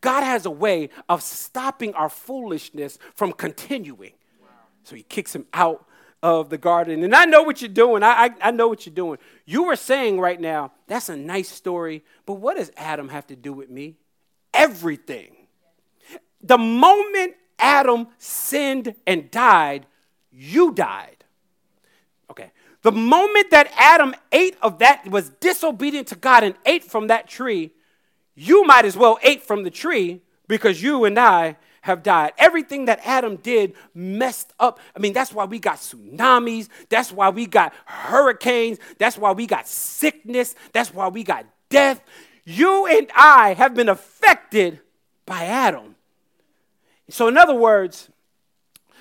[0.00, 4.12] God has a way of stopping our foolishness from continuing.
[4.40, 4.48] Wow.
[4.84, 5.86] So he kicks him out
[6.22, 7.04] of the garden.
[7.04, 8.02] And I know what you're doing.
[8.02, 9.18] I, I, I, know what you're doing.
[9.44, 13.36] You were saying right now, that's a nice story, but what does Adam have to
[13.36, 13.96] do with me?
[14.52, 15.36] Everything.
[16.42, 19.86] The moment Adam sinned and died,
[20.32, 21.24] you died.
[22.30, 22.50] Okay.
[22.82, 27.28] The moment that Adam ate of that, was disobedient to God and ate from that
[27.28, 27.72] tree,
[28.34, 31.56] you might as well ate from the tree because you and I
[31.88, 32.32] have died.
[32.38, 34.78] Everything that Adam did messed up.
[34.94, 36.68] I mean, that's why we got tsunamis.
[36.88, 38.78] That's why we got hurricanes.
[38.98, 40.54] That's why we got sickness.
[40.72, 42.00] That's why we got death.
[42.44, 44.80] You and I have been affected
[45.26, 45.96] by Adam.
[47.10, 48.08] So, in other words,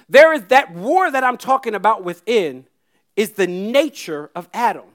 [0.09, 2.65] there is that war that I'm talking about within
[3.15, 4.85] is the nature of Adam.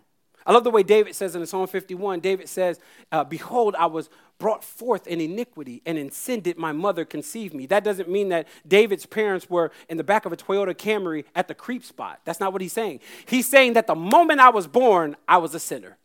[0.45, 4.09] I love the way David says in Psalm 51 David says, uh, Behold, I was
[4.43, 7.65] brought forth in iniquity, and in sin did my mother conceive me.
[7.65, 11.47] That doesn't mean that David's parents were in the back of a Toyota Camry at
[11.47, 12.19] the creep spot.
[12.25, 12.99] That's not what he's saying.
[13.25, 15.97] He's saying that the moment I was born, I was a sinner.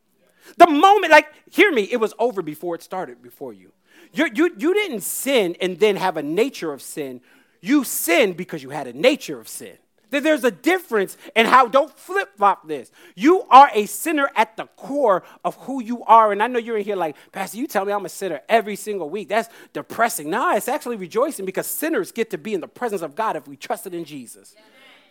[0.56, 3.72] The moment, like, hear me, it was over before it started before you.
[4.14, 7.22] You, you, you didn't sin and then have a nature of sin.
[7.60, 9.78] You sinned because you had a nature of sin.
[10.10, 12.92] There's a difference in how, don't flip flop this.
[13.16, 16.32] You are a sinner at the core of who you are.
[16.32, 18.76] And I know you're in here like, Pastor, you tell me I'm a sinner every
[18.76, 19.30] single week.
[19.30, 20.30] That's depressing.
[20.30, 23.48] No, it's actually rejoicing because sinners get to be in the presence of God if
[23.48, 24.56] we trusted in Jesus.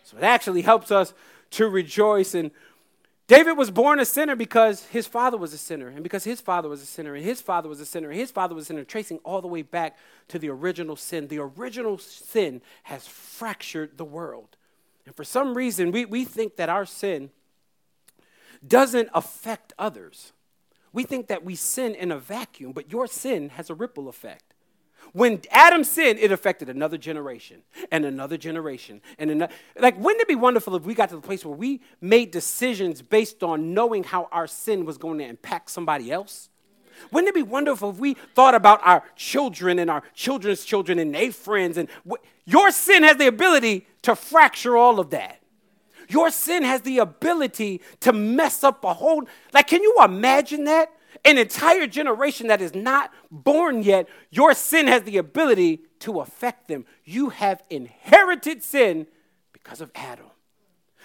[0.03, 1.13] So it actually helps us
[1.51, 2.33] to rejoice.
[2.33, 2.51] And
[3.27, 6.69] David was born a sinner because his father was a sinner, and because his father
[6.69, 8.85] was a sinner, and his father was a sinner, and his father was a sinner,
[8.85, 9.97] tracing all the way back
[10.29, 11.27] to the original sin.
[11.27, 14.56] The original sin has fractured the world.
[15.07, 17.29] And for some reason, we, we think that our sin
[18.67, 20.33] doesn't affect others.
[20.91, 24.53] We think that we sin in a vacuum, but your sin has a ripple effect.
[25.13, 29.01] When Adam sinned, it affected another generation and another generation.
[29.17, 31.79] And another, like, wouldn't it be wonderful if we got to the place where we
[32.01, 36.49] made decisions based on knowing how our sin was going to impact somebody else?
[37.11, 41.15] Wouldn't it be wonderful if we thought about our children and our children's children and
[41.15, 41.77] their friends?
[41.77, 41.87] And
[42.45, 45.41] your sin has the ability to fracture all of that.
[46.07, 49.27] Your sin has the ability to mess up a whole.
[49.53, 50.93] Like, can you imagine that?
[51.25, 56.69] An entire generation that is not born yet, your sin has the ability to affect
[56.69, 56.85] them.
[57.03, 59.07] You have inherited sin
[59.51, 60.27] because of Adam.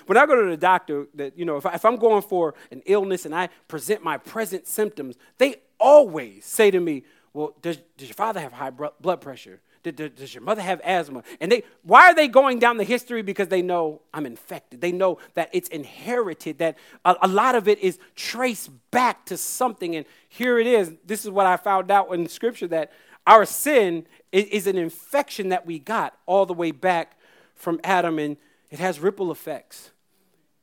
[0.06, 2.54] When I go to the doctor, that you know, if, I, if I'm going for
[2.70, 7.78] an illness and I present my present symptoms, they always say to me, Well, does,
[7.96, 9.60] does your father have high blood pressure?
[9.82, 11.24] Does your mother have asthma?
[11.40, 13.22] And they, why are they going down the history?
[13.22, 14.80] Because they know I'm infected.
[14.80, 19.36] They know that it's inherited, that a, a, lot of it is traced back to
[19.36, 19.96] something.
[19.96, 20.92] And here it is.
[21.04, 22.92] This is what I found out in scripture that
[23.26, 27.18] our sin is, is an infection that we got all the way back
[27.54, 28.36] from Adam, and
[28.70, 29.90] it has ripple effects.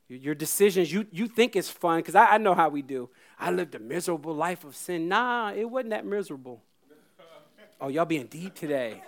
[0.08, 3.10] Your decisions, you, you think it's fun, because I, I know how we do.
[3.38, 5.08] I lived a miserable life of sin.
[5.08, 6.62] Nah, it wasn't that miserable.
[7.82, 9.02] Oh, y'all being deep today.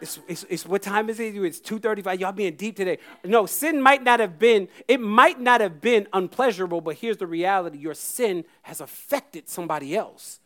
[0.00, 1.34] It's, it's, it's, what time is it?
[1.36, 2.20] It's 2.35.
[2.20, 2.98] Y'all being deep today.
[3.24, 7.26] No, sin might not have been, it might not have been unpleasurable, but here's the
[7.26, 7.78] reality.
[7.78, 10.40] Your sin has affected somebody else.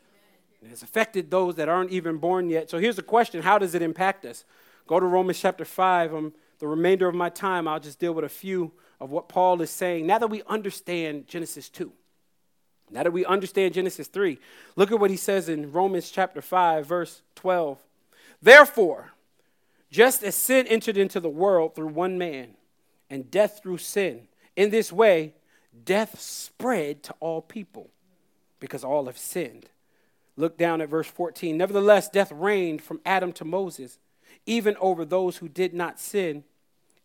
[0.63, 2.71] It has affected those that aren't even born yet.
[2.71, 3.43] So here's the question.
[3.43, 4.45] How does it impact us?
[4.87, 6.15] Go to Romans chapter 5.
[6.15, 9.61] Um, the remainder of my time, I'll just deal with a few of what Paul
[9.63, 10.07] is saying.
[10.07, 11.93] Now that we understand Genesis 2.
[12.92, 14.38] Now that we understand Genesis 3,
[14.76, 17.78] look at what he says in Romans chapter 5, verse 12.
[18.40, 19.12] Therefore,
[19.90, 22.55] just as sin entered into the world through one man,
[23.09, 25.35] and death through sin, in this way,
[25.85, 27.90] death spread to all people
[28.61, 29.66] because all have sinned.
[30.37, 31.57] Look down at verse 14.
[31.57, 33.98] Nevertheless, death reigned from Adam to Moses,
[34.46, 36.44] even over those who did not sin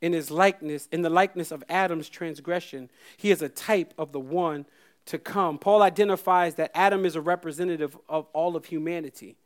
[0.02, 2.89] in his likeness, in the likeness of Adam's transgression.
[3.17, 4.65] He is a type of the one
[5.08, 5.58] to come.
[5.58, 9.38] Paul identifies that Adam is a representative of all of humanity.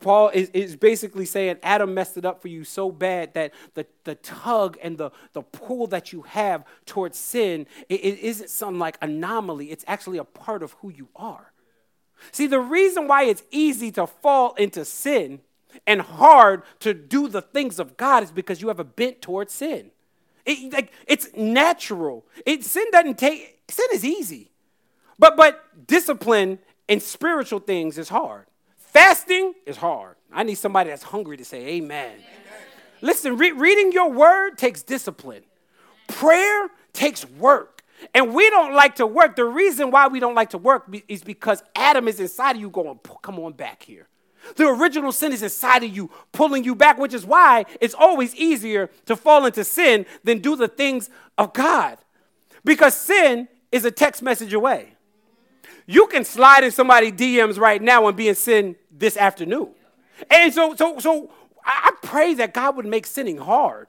[0.00, 3.86] Paul is, is basically saying Adam messed it up for you so bad that the,
[4.04, 8.78] the tug and the, the pull that you have towards sin it, it isn't some
[8.78, 9.70] like anomaly.
[9.70, 11.52] It's actually a part of who you are.
[12.32, 15.40] See, the reason why it's easy to fall into sin
[15.86, 19.54] and hard to do the things of God is because you have a bent towards
[19.54, 19.90] sin.
[20.44, 22.26] It, like, it's natural.
[22.44, 24.50] It, sin doesn't take, sin is easy.
[25.18, 28.46] But, but discipline in spiritual things is hard.
[28.76, 30.16] Fasting is hard.
[30.32, 32.12] I need somebody that's hungry to say amen.
[32.12, 32.22] amen.
[33.00, 35.42] Listen, re- reading your word takes discipline.
[36.06, 37.82] Prayer takes work.
[38.14, 39.36] And we don't like to work.
[39.36, 42.70] The reason why we don't like to work is because Adam is inside of you
[42.70, 44.08] going, come on back here.
[44.56, 48.34] The original sin is inside of you, pulling you back, which is why it's always
[48.36, 51.98] easier to fall into sin than do the things of God.
[52.64, 54.94] Because sin is a text message away.
[55.90, 59.70] You can slide in somebody's DMs right now and be in sin this afternoon.
[60.30, 61.30] And so, so, so
[61.64, 63.88] I pray that God would make sinning hard.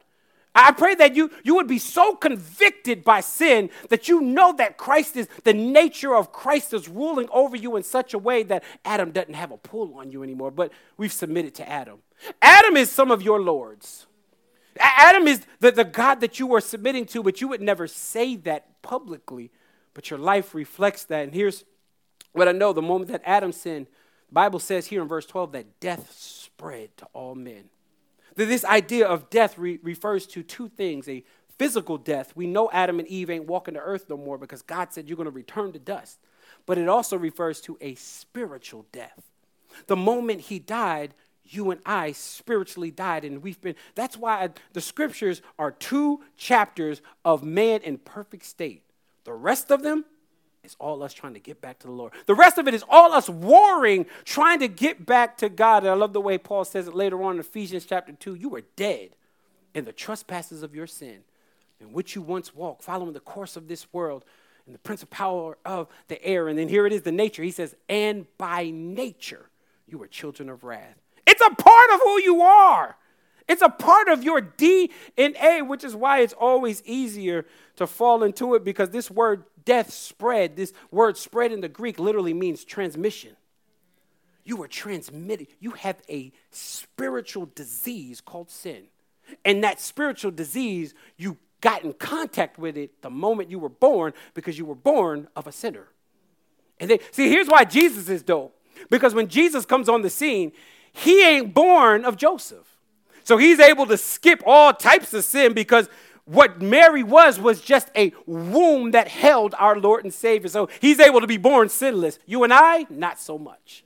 [0.55, 4.77] I pray that you, you would be so convicted by sin that you know that
[4.77, 8.63] Christ is, the nature of Christ is ruling over you in such a way that
[8.85, 11.99] Adam doesn't have a pull on you anymore, but we've submitted to Adam.
[12.41, 14.07] Adam is some of your lords.
[14.79, 18.38] Adam is the, the God that you are submitting to, but you would never say
[18.38, 19.51] that publicly,
[19.93, 21.25] but your life reflects that.
[21.25, 21.65] And here's
[22.32, 23.88] what I know the moment that Adam sinned,
[24.28, 27.65] the Bible says here in verse 12 that death spread to all men.
[28.36, 31.24] That this idea of death re- refers to two things a
[31.58, 32.32] physical death.
[32.36, 35.18] We know Adam and Eve ain't walking the earth no more because God said you're
[35.18, 36.20] going to return to dust.
[36.65, 39.24] But it also refers to a spiritual death.
[39.88, 41.13] The moment he died,
[41.44, 43.76] you and I spiritually died, and we've been.
[43.96, 48.84] That's why the scriptures are two chapters of man in perfect state.
[49.24, 50.06] The rest of them
[50.63, 52.13] it's all us trying to get back to the Lord.
[52.26, 55.84] The rest of it is all us warring, trying to get back to God.
[55.84, 58.36] And I love the way Paul says it later on in Ephesians chapter 2.
[58.36, 59.12] You were dead
[59.74, 61.19] in the trespasses of your sin,
[61.80, 64.26] in which you once walked, following the course of this world
[64.65, 66.48] and the prince of power of the air.
[66.48, 67.41] And then here it is, the nature.
[67.41, 69.50] He says, and by nature
[69.88, 70.98] you were children of wrath.
[71.26, 72.98] It's a part of who you are.
[73.49, 78.53] It's a part of your DNA, which is why it's always easier to fall into
[78.53, 83.35] it because this word death spread, this word spread in the Greek literally means transmission.
[84.45, 85.47] You are transmitted.
[85.59, 88.83] You have a spiritual disease called sin.
[89.43, 94.13] And that spiritual disease, you got in contact with it the moment you were born
[94.35, 95.88] because you were born of a sinner.
[96.79, 98.55] And then, see, here's why Jesus is dope.
[98.91, 100.51] Because when Jesus comes on the scene,
[100.93, 102.79] he ain't born of Joseph.
[103.23, 105.89] So he's able to skip all types of sin because
[106.25, 110.49] what Mary was was just a womb that held our Lord and Savior.
[110.49, 112.19] So he's able to be born sinless.
[112.25, 113.84] You and I, not so much.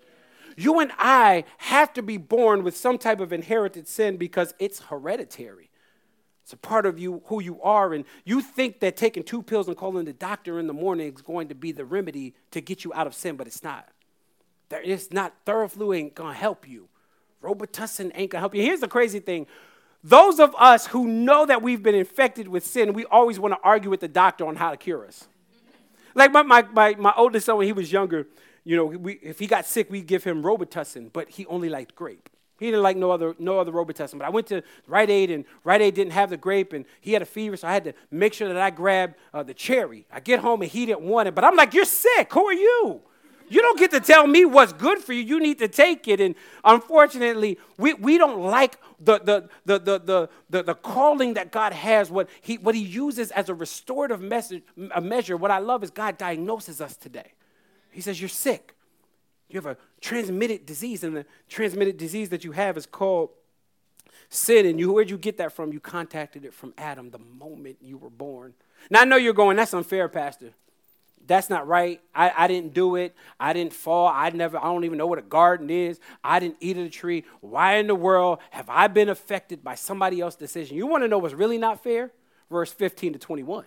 [0.58, 4.82] You and I have to be born with some type of inherited sin because it's
[4.82, 5.70] hereditary.
[6.44, 9.70] It's a part of you who you are, and you think that taking two pills
[9.70, 12.84] and calling the doctor in the morning is going to be the remedy to get
[12.84, 13.88] you out of sin, but it's not.
[14.68, 15.34] There is not.
[15.46, 16.90] Theraflu ain't gonna help you.
[17.44, 18.62] Robitussin ain't gonna help you.
[18.64, 19.46] Here's the crazy thing:
[20.04, 23.60] those of us who know that we've been infected with sin, we always want to
[23.64, 25.28] argue with the doctor on how to cure us.
[26.16, 28.28] Like my, my, my, my oldest son, when he was younger,
[28.64, 31.96] you know, we, if he got sick, we'd give him Robitussin, but he only liked
[31.96, 32.30] grape.
[32.60, 34.20] He didn't like no other, no other Robitussin.
[34.20, 37.14] But I went to Rite Aid, and Rite Aid didn't have the grape, and he
[37.14, 40.06] had a fever, so I had to make sure that I grabbed uh, the cherry.
[40.12, 41.36] I get home, and he didn't want it.
[41.36, 42.32] But I'm like, you're sick.
[42.32, 43.02] Who are you?
[43.54, 45.22] You don't get to tell me what's good for you.
[45.22, 46.20] You need to take it.
[46.20, 51.52] And unfortunately, we, we don't like the, the, the, the, the, the, the calling that
[51.52, 54.64] God has, what he, what he uses as a restorative message,
[54.96, 55.38] a measure.
[55.38, 57.34] What I love is God diagnoses us today.
[57.92, 58.74] He says, You're sick.
[59.50, 63.30] You have a transmitted disease, and the transmitted disease that you have is called
[64.30, 64.66] sin.
[64.66, 65.72] And you, where'd you get that from?
[65.72, 68.56] You contacted it from Adam the moment you were born.
[68.90, 70.56] Now, I know you're going, That's unfair, Pastor
[71.26, 72.02] that's not right.
[72.14, 73.16] I, I didn't do it.
[73.40, 74.08] I didn't fall.
[74.08, 76.00] I never, I don't even know what a garden is.
[76.24, 77.24] I didn't eat of the tree.
[77.42, 80.78] Why in the world have I been affected by somebody else's decision?
[80.78, 82.12] You want to know what's really not fair?
[82.50, 83.66] Verse 15 to 21.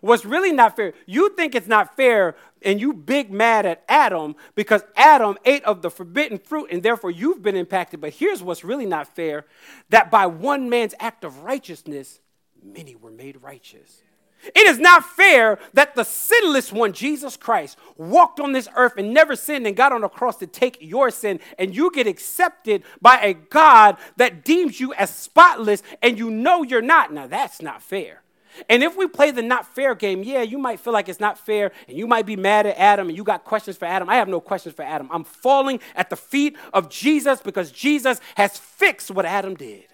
[0.00, 4.34] What's really not fair, you think it's not fair and you big mad at Adam
[4.54, 8.00] because Adam ate of the forbidden fruit and therefore you've been impacted.
[8.00, 9.46] But here's what's really not fair
[9.90, 12.20] that by one man's act of righteousness,
[12.62, 14.02] many were made righteous.
[14.42, 19.12] It is not fair that the sinless one, Jesus Christ, walked on this earth and
[19.12, 22.82] never sinned and got on a cross to take your sin, and you get accepted
[23.02, 27.12] by a God that deems you as spotless and you know you're not.
[27.12, 28.22] Now, that's not fair.
[28.68, 31.38] And if we play the not fair game, yeah, you might feel like it's not
[31.38, 34.08] fair and you might be mad at Adam and you got questions for Adam.
[34.08, 35.08] I have no questions for Adam.
[35.12, 39.84] I'm falling at the feet of Jesus because Jesus has fixed what Adam did.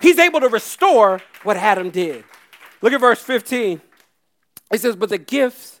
[0.00, 2.24] He's able to restore what Adam did.
[2.84, 3.80] Look at verse 15.
[4.70, 5.80] It says, But the gifts,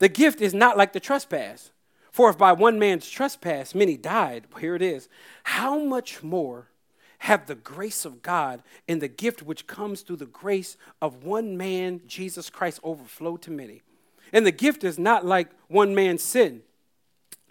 [0.00, 1.70] the gift is not like the trespass.
[2.10, 5.08] For if by one man's trespass many died, here it is,
[5.44, 6.70] how much more
[7.18, 11.56] have the grace of God and the gift which comes through the grace of one
[11.56, 13.82] man, Jesus Christ, overflow to many?
[14.32, 16.62] And the gift is not like one man's sin,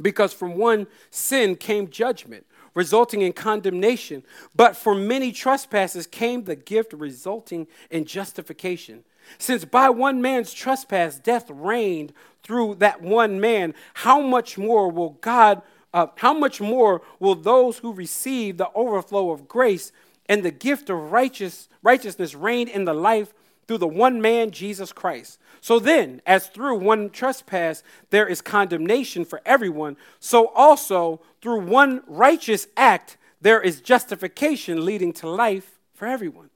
[0.01, 4.23] because from one sin came judgment, resulting in condemnation.
[4.55, 9.03] But for many trespasses came the gift, resulting in justification.
[9.37, 12.13] Since by one man's trespass death reigned
[12.43, 15.61] through that one man, how much more will God,
[15.93, 19.91] uh, how much more will those who receive the overflow of grace
[20.27, 23.33] and the gift of righteous, righteousness reign in the life
[23.73, 25.39] through the one man, Jesus Christ?
[25.59, 32.03] So then, as through one trespass there is condemnation for everyone, so also through one
[32.05, 36.51] righteous act there is justification leading to life for everyone.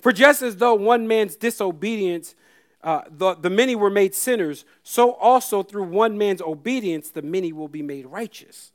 [0.00, 2.34] For just as though one man's disobedience,
[2.82, 7.52] uh, the, the many were made sinners, so also through one man's obedience, the many
[7.52, 8.72] will be made righteous.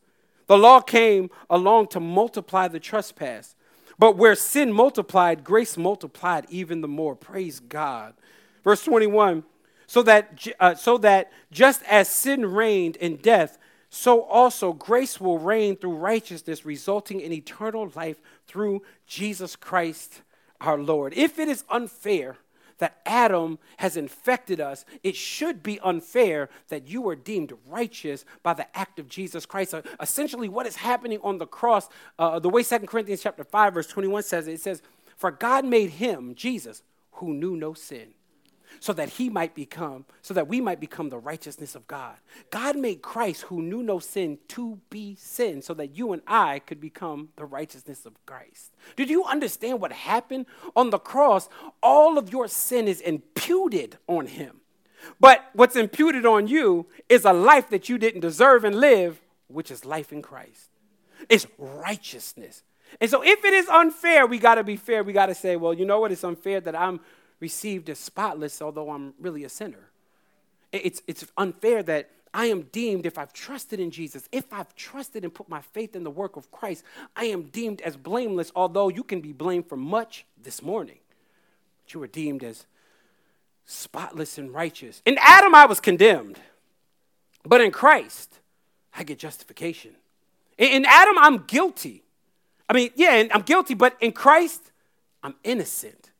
[0.47, 3.55] The law came along to multiply the trespass.
[4.03, 7.15] But where sin multiplied, grace multiplied even the more.
[7.15, 8.13] Praise God.
[8.61, 9.45] Verse 21
[9.87, 13.57] so that, uh, so that just as sin reigned in death,
[13.89, 20.21] so also grace will reign through righteousness, resulting in eternal life through Jesus Christ
[20.59, 21.13] our Lord.
[21.15, 22.35] If it is unfair
[22.79, 28.53] that Adam has infected us, it should be unfair that you are deemed righteous by
[28.53, 29.73] the act of Jesus Christ.
[29.99, 33.87] Essentially, what is happening on the cross, uh, the way 2 Corinthians chapter 5, verse
[33.87, 34.81] 21 says it, it says,
[35.15, 36.81] For God made him, Jesus,
[37.13, 38.13] who knew no sin
[38.79, 42.15] so that he might become, so that we might become the righteousness of God.
[42.49, 46.59] God made Christ, who knew no sin, to be sin, so that you and I
[46.59, 48.73] could become the righteousness of Christ.
[48.95, 50.45] Did you understand what happened
[50.75, 51.49] on the cross?
[51.81, 54.61] All of your sin is imputed on him.
[55.19, 59.69] But what's imputed on you is a life that you didn't deserve and live, which
[59.69, 60.69] is life in Christ.
[61.29, 62.63] It's righteousness.
[63.01, 65.03] And so if it is unfair, we got to be fair.
[65.03, 66.11] We got to say, well, you know what?
[66.11, 66.99] It's unfair that I'm
[67.43, 69.89] received as spotless, although I'm really a sinner.
[70.71, 75.23] It's, it's unfair that I am deemed, if I've trusted in Jesus, if I've trusted
[75.25, 76.83] and put my faith in the work of Christ,
[77.15, 80.99] I am deemed as blameless, although you can be blamed for much this morning.
[81.83, 82.65] But you were deemed as
[83.65, 85.01] spotless and righteous.
[85.05, 86.39] In Adam, I was condemned,
[87.45, 88.39] but in Christ,
[88.95, 89.91] I get justification.
[90.57, 92.03] In Adam, I'm guilty.
[92.69, 94.71] I mean, yeah, I'm guilty, but in Christ,
[95.21, 96.12] I'm innocent.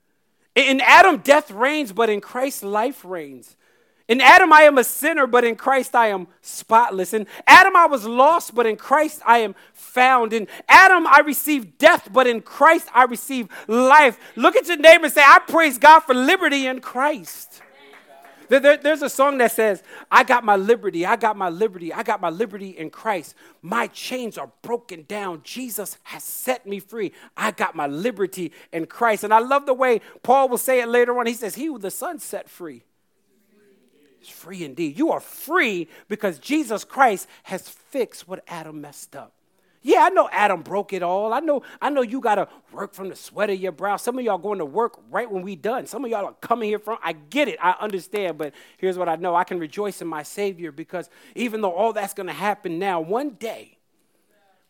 [0.56, 3.56] In Adam, death reigns, but in Christ, life reigns.
[4.08, 7.14] In Adam, I am a sinner, but in Christ, I am spotless.
[7.14, 10.34] In Adam, I was lost, but in Christ, I am found.
[10.34, 14.20] In Adam, I received death, but in Christ, I receive life.
[14.36, 17.63] Look at your neighbor and say, I praise God for liberty in Christ.
[18.50, 21.94] There, there, there's a song that says, I got my liberty, I got my liberty,
[21.94, 23.36] I got my liberty in Christ.
[23.62, 25.42] My chains are broken down.
[25.44, 27.12] Jesus has set me free.
[27.38, 29.24] I got my liberty in Christ.
[29.24, 31.26] And I love the way Paul will say it later on.
[31.26, 32.84] He says, He who the Son set free
[34.22, 34.98] is free indeed.
[34.98, 39.34] You are free because Jesus Christ has fixed what Adam messed up.
[39.86, 41.34] Yeah, I know Adam broke it all.
[41.34, 43.98] I know, I know you gotta work from the sweat of your brow.
[43.98, 45.86] Some of y'all going to work right when we done.
[45.86, 46.98] Some of y'all are coming here from.
[47.04, 50.24] I get it, I understand, but here's what I know: I can rejoice in my
[50.24, 53.78] Savior because even though all that's gonna happen now, one day,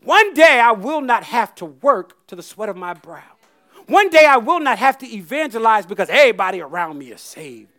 [0.03, 3.21] one day I will not have to work to the sweat of my brow.
[3.87, 7.69] One day I will not have to evangelize because everybody around me is saved.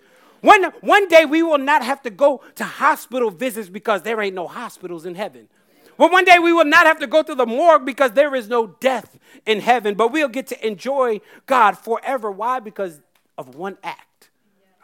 [0.40, 4.34] One, one day we will not have to go to hospital visits because there ain't
[4.34, 5.48] no hospitals in heaven.
[5.96, 8.48] Well, one day we will not have to go to the morgue because there is
[8.48, 12.30] no death in heaven, but we'll get to enjoy God forever.
[12.30, 12.60] Why?
[12.60, 13.00] Because
[13.38, 14.30] of one act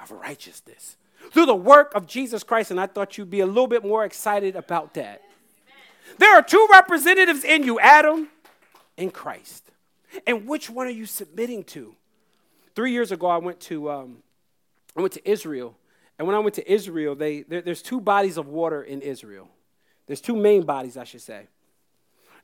[0.02, 0.96] of righteousness
[1.32, 2.70] through the work of Jesus Christ.
[2.70, 5.22] And I thought you'd be a little bit more excited about that.
[6.18, 8.28] There are two representatives in you Adam
[8.98, 9.64] and Christ.
[10.26, 11.94] And which one are you submitting to?
[12.74, 14.18] Three years ago, I went to, um,
[14.96, 15.76] I went to Israel.
[16.18, 19.48] And when I went to Israel, they, there, there's two bodies of water in Israel.
[20.10, 21.46] There's two main bodies, I should say.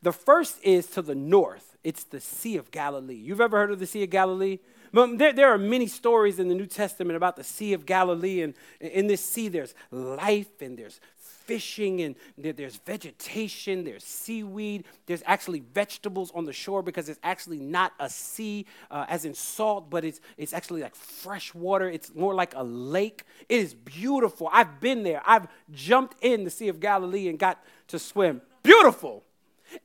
[0.00, 3.16] The first is to the north, it's the Sea of Galilee.
[3.16, 4.60] You've ever heard of the Sea of Galilee?
[4.92, 8.54] There, there are many stories in the New Testament about the Sea of Galilee, and
[8.80, 11.00] in this sea, there's life and there's
[11.46, 17.58] fishing and there's vegetation, there's seaweed, there's actually vegetables on the shore because it's actually
[17.58, 21.88] not a sea uh, as in salt, but it's, it's actually like fresh water.
[21.88, 23.22] It's more like a lake.
[23.48, 24.48] It is beautiful.
[24.52, 25.22] I've been there.
[25.26, 28.42] I've jumped in the Sea of Galilee and got to swim.
[28.62, 29.24] Beautiful.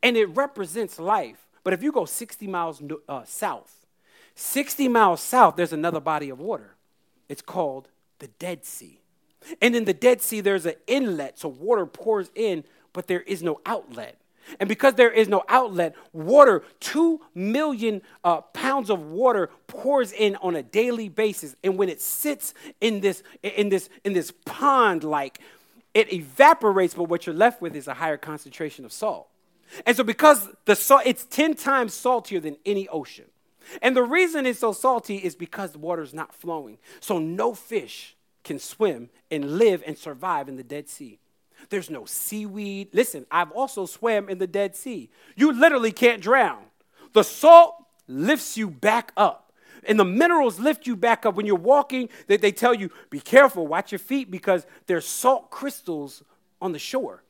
[0.01, 1.47] And it represents life.
[1.63, 3.85] But if you go 60 miles uh, south,
[4.35, 6.75] 60 miles south, there's another body of water.
[7.29, 7.89] It's called
[8.19, 9.00] the Dead Sea.
[9.61, 12.63] And in the Dead Sea, there's an inlet, so water pours in,
[12.93, 14.17] but there is no outlet.
[14.59, 20.35] And because there is no outlet, water, two million uh, pounds of water pours in
[20.37, 21.55] on a daily basis.
[21.63, 25.39] And when it sits in this, in this, in this pond like,
[25.93, 29.27] it evaporates, but what you're left with is a higher concentration of salt.
[29.85, 33.25] And so because the salt, it's 10 times saltier than any ocean.
[33.81, 36.77] And the reason it's so salty is because the water is not flowing.
[36.99, 41.19] So no fish can swim and live and survive in the Dead Sea.
[41.69, 42.89] There's no seaweed.
[42.93, 45.09] Listen, I've also swam in the Dead Sea.
[45.35, 46.63] You literally can't drown.
[47.13, 47.75] The salt
[48.07, 49.53] lifts you back up.
[49.83, 51.35] And the minerals lift you back up.
[51.35, 55.49] When you're walking, they, they tell you, be careful, watch your feet because there's salt
[55.49, 56.23] crystals
[56.61, 57.23] on the shore.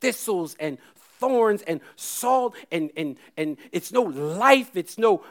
[0.00, 0.78] Thistles and
[1.18, 5.24] thorns and salt, and, and, and it's no life, it's no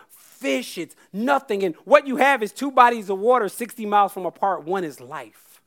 [0.46, 1.64] fish, it's nothing.
[1.64, 4.64] And what you have is two bodies of water 60 miles from apart.
[4.64, 5.62] One is life,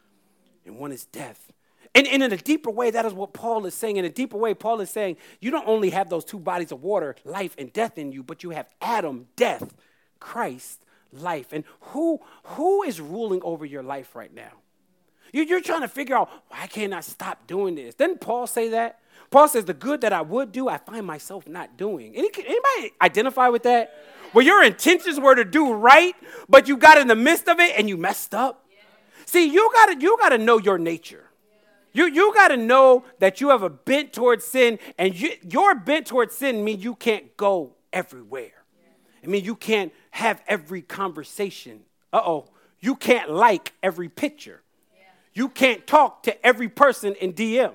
[0.64, 1.52] and one is death.
[1.94, 3.96] And, and, in a deeper way, that is what Paul is saying.
[3.96, 6.82] In a deeper way, Paul is saying you don't only have those two bodies of
[6.82, 9.74] water, life and death in you, but you have Adam, death,
[10.20, 11.52] Christ, life.
[11.52, 14.52] And who, who is ruling over your life right now?
[15.32, 17.94] You're trying to figure out, why can't I stop doing this?
[17.94, 19.00] Didn't Paul say that?
[19.30, 22.14] Paul says, the good that I would do, I find myself not doing.
[22.16, 23.94] Any, anybody identify with that?
[24.32, 26.14] Where your intentions were to do right,
[26.48, 28.66] but you got in the midst of it and you messed up.
[29.24, 31.24] See, you gotta you gotta know your nature.
[31.92, 36.06] You you gotta know that you have a bent towards sin, and you, your bent
[36.06, 38.64] towards sin means you can't go everywhere.
[39.22, 41.80] I mean, you can't have every conversation.
[42.12, 42.48] Uh oh,
[42.80, 44.62] you can't like every picture.
[45.34, 47.72] You can't talk to every person in DM.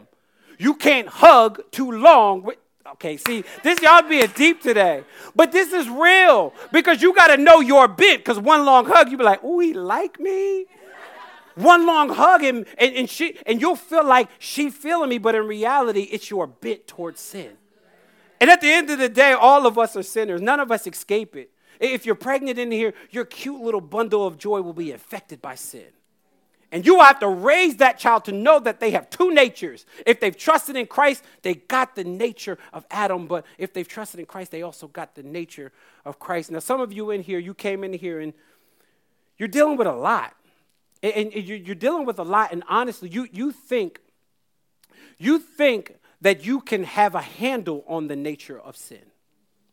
[0.63, 2.49] You can't hug too long
[2.93, 5.03] Okay, see, this y'all being deep today.
[5.35, 9.09] But this is real because you got to know your bit because one long hug,
[9.09, 10.65] you be like, oh, he like me.
[11.55, 15.33] one long hug and, and, and, she, and you'll feel like she feeling me, but
[15.33, 17.57] in reality, it's your bit towards sin.
[18.39, 20.41] And at the end of the day, all of us are sinners.
[20.41, 21.49] None of us escape it.
[21.79, 25.55] If you're pregnant in here, your cute little bundle of joy will be infected by
[25.55, 25.87] sin.
[26.73, 29.85] And you have to raise that child to know that they have two natures.
[30.07, 33.27] If they've trusted in Christ, they got the nature of Adam.
[33.27, 35.71] But if they've trusted in Christ, they also got the nature
[36.03, 36.49] of Christ.
[36.49, 38.33] Now, some of you in here, you came in here and
[39.37, 40.33] you're dealing with a lot.
[41.03, 42.51] And you're dealing with a lot.
[42.51, 43.99] And honestly, you, you think,
[45.19, 49.11] you think that you can have a handle on the nature of sin.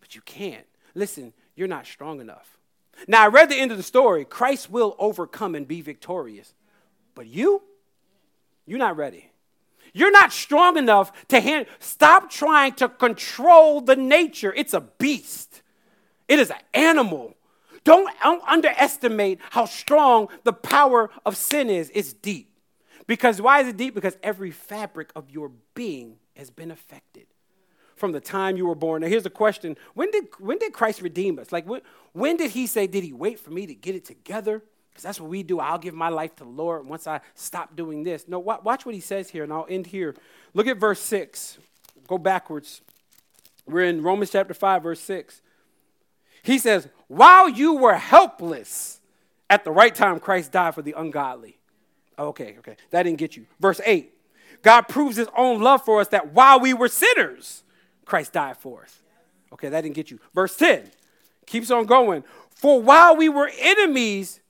[0.00, 0.66] But you can't.
[0.94, 2.58] Listen, you're not strong enough.
[3.08, 4.26] Now, I read the end of the story.
[4.26, 6.52] Christ will overcome and be victorious.
[7.14, 7.62] But you,
[8.66, 9.30] you're not ready.
[9.92, 14.52] You're not strong enough to hand, stop trying to control the nature.
[14.56, 15.62] It's a beast.
[16.28, 17.34] It is an animal.
[17.82, 21.90] Don't, don't underestimate how strong the power of sin is.
[21.94, 22.50] It's deep.
[23.06, 23.94] Because why is it deep?
[23.94, 27.26] Because every fabric of your being has been affected
[27.96, 29.02] from the time you were born.
[29.02, 31.50] Now, here's the question When did, when did Christ redeem us?
[31.50, 31.80] Like, when,
[32.12, 34.62] when did he say, Did he wait for me to get it together?
[35.00, 35.60] Because that's what we do.
[35.60, 38.28] I'll give my life to the Lord once I stop doing this.
[38.28, 40.14] No, watch what he says here, and I'll end here.
[40.52, 41.56] Look at verse 6.
[42.06, 42.82] Go backwards.
[43.66, 45.40] We're in Romans chapter 5, verse 6.
[46.42, 49.00] He says, While you were helpless,
[49.48, 51.56] at the right time, Christ died for the ungodly.
[52.18, 52.76] Okay, okay.
[52.90, 53.46] That didn't get you.
[53.58, 54.12] Verse 8.
[54.60, 57.64] God proves his own love for us that while we were sinners,
[58.04, 58.98] Christ died for us.
[59.50, 60.20] Okay, that didn't get you.
[60.34, 60.90] Verse 10
[61.46, 62.22] keeps on going.
[62.50, 64.40] For while we were enemies,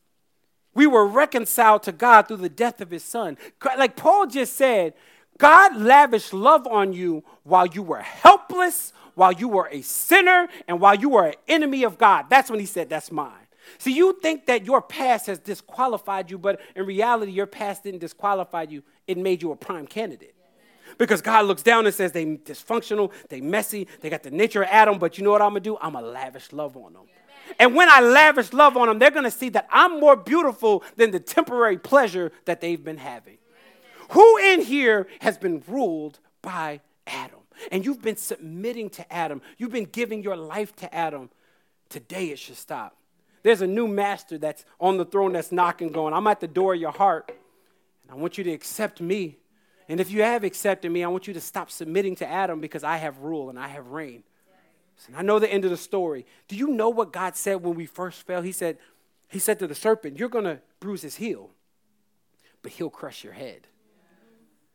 [0.81, 3.37] we were reconciled to God through the death of his son.
[3.77, 4.95] Like Paul just said,
[5.37, 10.81] God lavished love on you while you were helpless, while you were a sinner, and
[10.81, 12.31] while you were an enemy of God.
[12.31, 13.47] That's when he said, That's mine.
[13.77, 18.01] See, you think that your past has disqualified you, but in reality, your past didn't
[18.01, 20.35] disqualify you, it made you a prime candidate.
[20.97, 24.71] Because God looks down and says they dysfunctional, they messy, they got the nature of
[24.71, 25.77] Adam, but you know what I'm gonna do?
[25.77, 27.03] I'm gonna lavish love on them.
[27.61, 30.83] And when I lavish love on them, they're going to see that I'm more beautiful
[30.97, 33.37] than the temporary pleasure that they've been having.
[34.13, 37.41] Who in here has been ruled by Adam?
[37.71, 39.43] And you've been submitting to Adam.
[39.59, 41.29] You've been giving your life to Adam.
[41.91, 42.97] Today it should stop.
[43.43, 46.73] There's a new master that's on the throne that's knocking, going, I'm at the door
[46.73, 47.31] of your heart.
[48.05, 49.37] And I want you to accept me.
[49.87, 52.85] And if you have accepted me, I want you to stop submitting to Adam because
[52.85, 54.23] I have rule and I have reign.
[55.07, 56.27] And I know the end of the story.
[56.49, 58.43] Do you know what God said when we first fell?
[58.43, 58.79] He said,
[59.29, 61.51] He said to the serpent, You're gonna bruise his heel,
[62.63, 63.67] but he'll crush your head.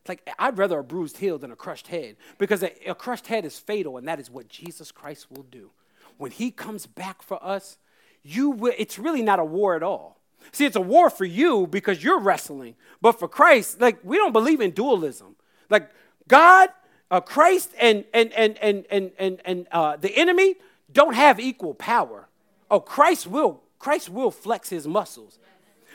[0.02, 3.26] It's like I'd rather a bruised heel than a crushed head because a, a crushed
[3.26, 5.72] head is fatal, and that is what Jesus Christ will do.
[6.18, 7.78] When he comes back for us,
[8.22, 10.20] you will, it's really not a war at all.
[10.52, 12.76] See, it's a war for you because you're wrestling.
[13.02, 15.36] But for Christ, like we don't believe in dualism.
[15.70, 15.90] Like
[16.28, 16.70] God,
[17.12, 20.56] uh, Christ and and and and and and, and uh, the enemy
[20.92, 22.28] don't have equal power.
[22.70, 25.40] Oh, Christ will Christ will flex his muscles.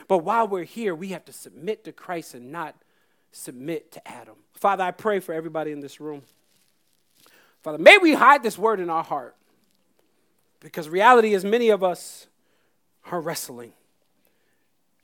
[0.09, 2.75] But while we're here, we have to submit to Christ and not
[3.33, 4.35] submit to Adam.
[4.55, 6.23] Father, I pray for everybody in this room.
[7.63, 9.37] Father, may we hide this word in our heart.
[10.61, 12.27] Because reality is, many of us
[13.11, 13.73] are wrestling.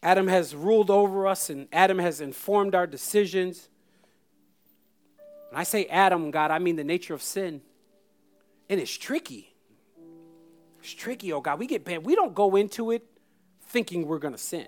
[0.03, 3.69] Adam has ruled over us, and Adam has informed our decisions.
[5.51, 7.61] When I say Adam, God, I mean the nature of sin.
[8.69, 9.55] And it's tricky.
[10.81, 11.59] It's tricky, oh God.
[11.59, 12.05] We get bad.
[12.05, 13.05] We don't go into it
[13.69, 14.67] thinking we're going to sin.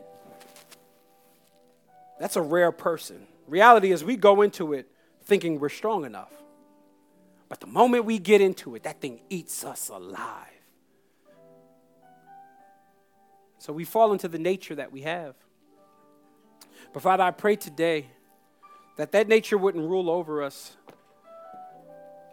[2.19, 3.27] That's a rare person.
[3.47, 4.91] Reality is, we go into it
[5.23, 6.33] thinking we're strong enough.
[7.49, 10.47] But the moment we get into it, that thing eats us alive.
[13.59, 15.35] So we fall into the nature that we have.
[16.93, 18.07] But Father, I pray today
[18.99, 20.77] that that nature wouldn't rule over us.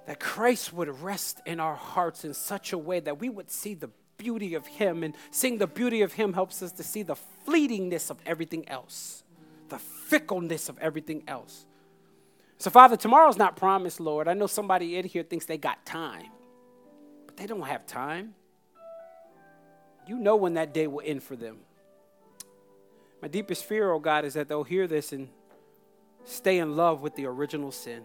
[0.08, 3.76] That Christ would rest in our hearts in such a way that we would see
[3.76, 5.04] the beauty of Him.
[5.04, 7.16] And seeing the beauty of Him helps us to see the
[7.48, 9.24] fleetingness of everything else,
[9.70, 11.66] the fickleness of everything else.
[12.58, 14.28] So, Father, tomorrow's not promised, Lord.
[14.28, 16.32] I know somebody in here thinks they got time,
[17.28, 18.34] but they don't have time.
[20.08, 21.58] You know when that day will end for them.
[23.22, 25.30] My deepest fear, oh God, is that they'll hear this and
[26.26, 28.04] stay in love with the original sin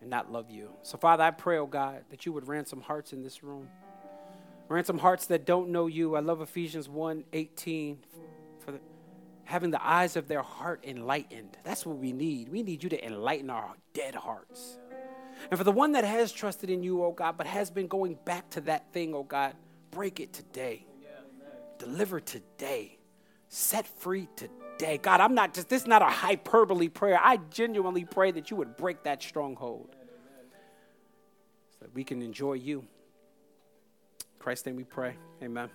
[0.00, 0.70] and not love you.
[0.82, 3.68] So, Father, I pray, oh God, that you would ransom hearts in this room.
[4.68, 6.16] Ransom hearts that don't know you.
[6.16, 7.98] I love Ephesians 1 18
[8.58, 8.80] for the,
[9.44, 11.56] having the eyes of their heart enlightened.
[11.64, 12.48] That's what we need.
[12.48, 14.78] We need you to enlighten our dead hearts.
[15.50, 18.18] And for the one that has trusted in you, oh God, but has been going
[18.24, 19.54] back to that thing, oh God,
[19.90, 20.86] break it today.
[21.78, 22.98] Deliver today.
[23.48, 24.63] Set free today.
[24.78, 27.18] God, I'm not just, this is not a hyperbole prayer.
[27.22, 29.94] I genuinely pray that you would break that stronghold
[31.70, 32.80] so that we can enjoy you.
[32.80, 32.86] In
[34.38, 35.16] Christ's name we pray.
[35.42, 35.70] Amen.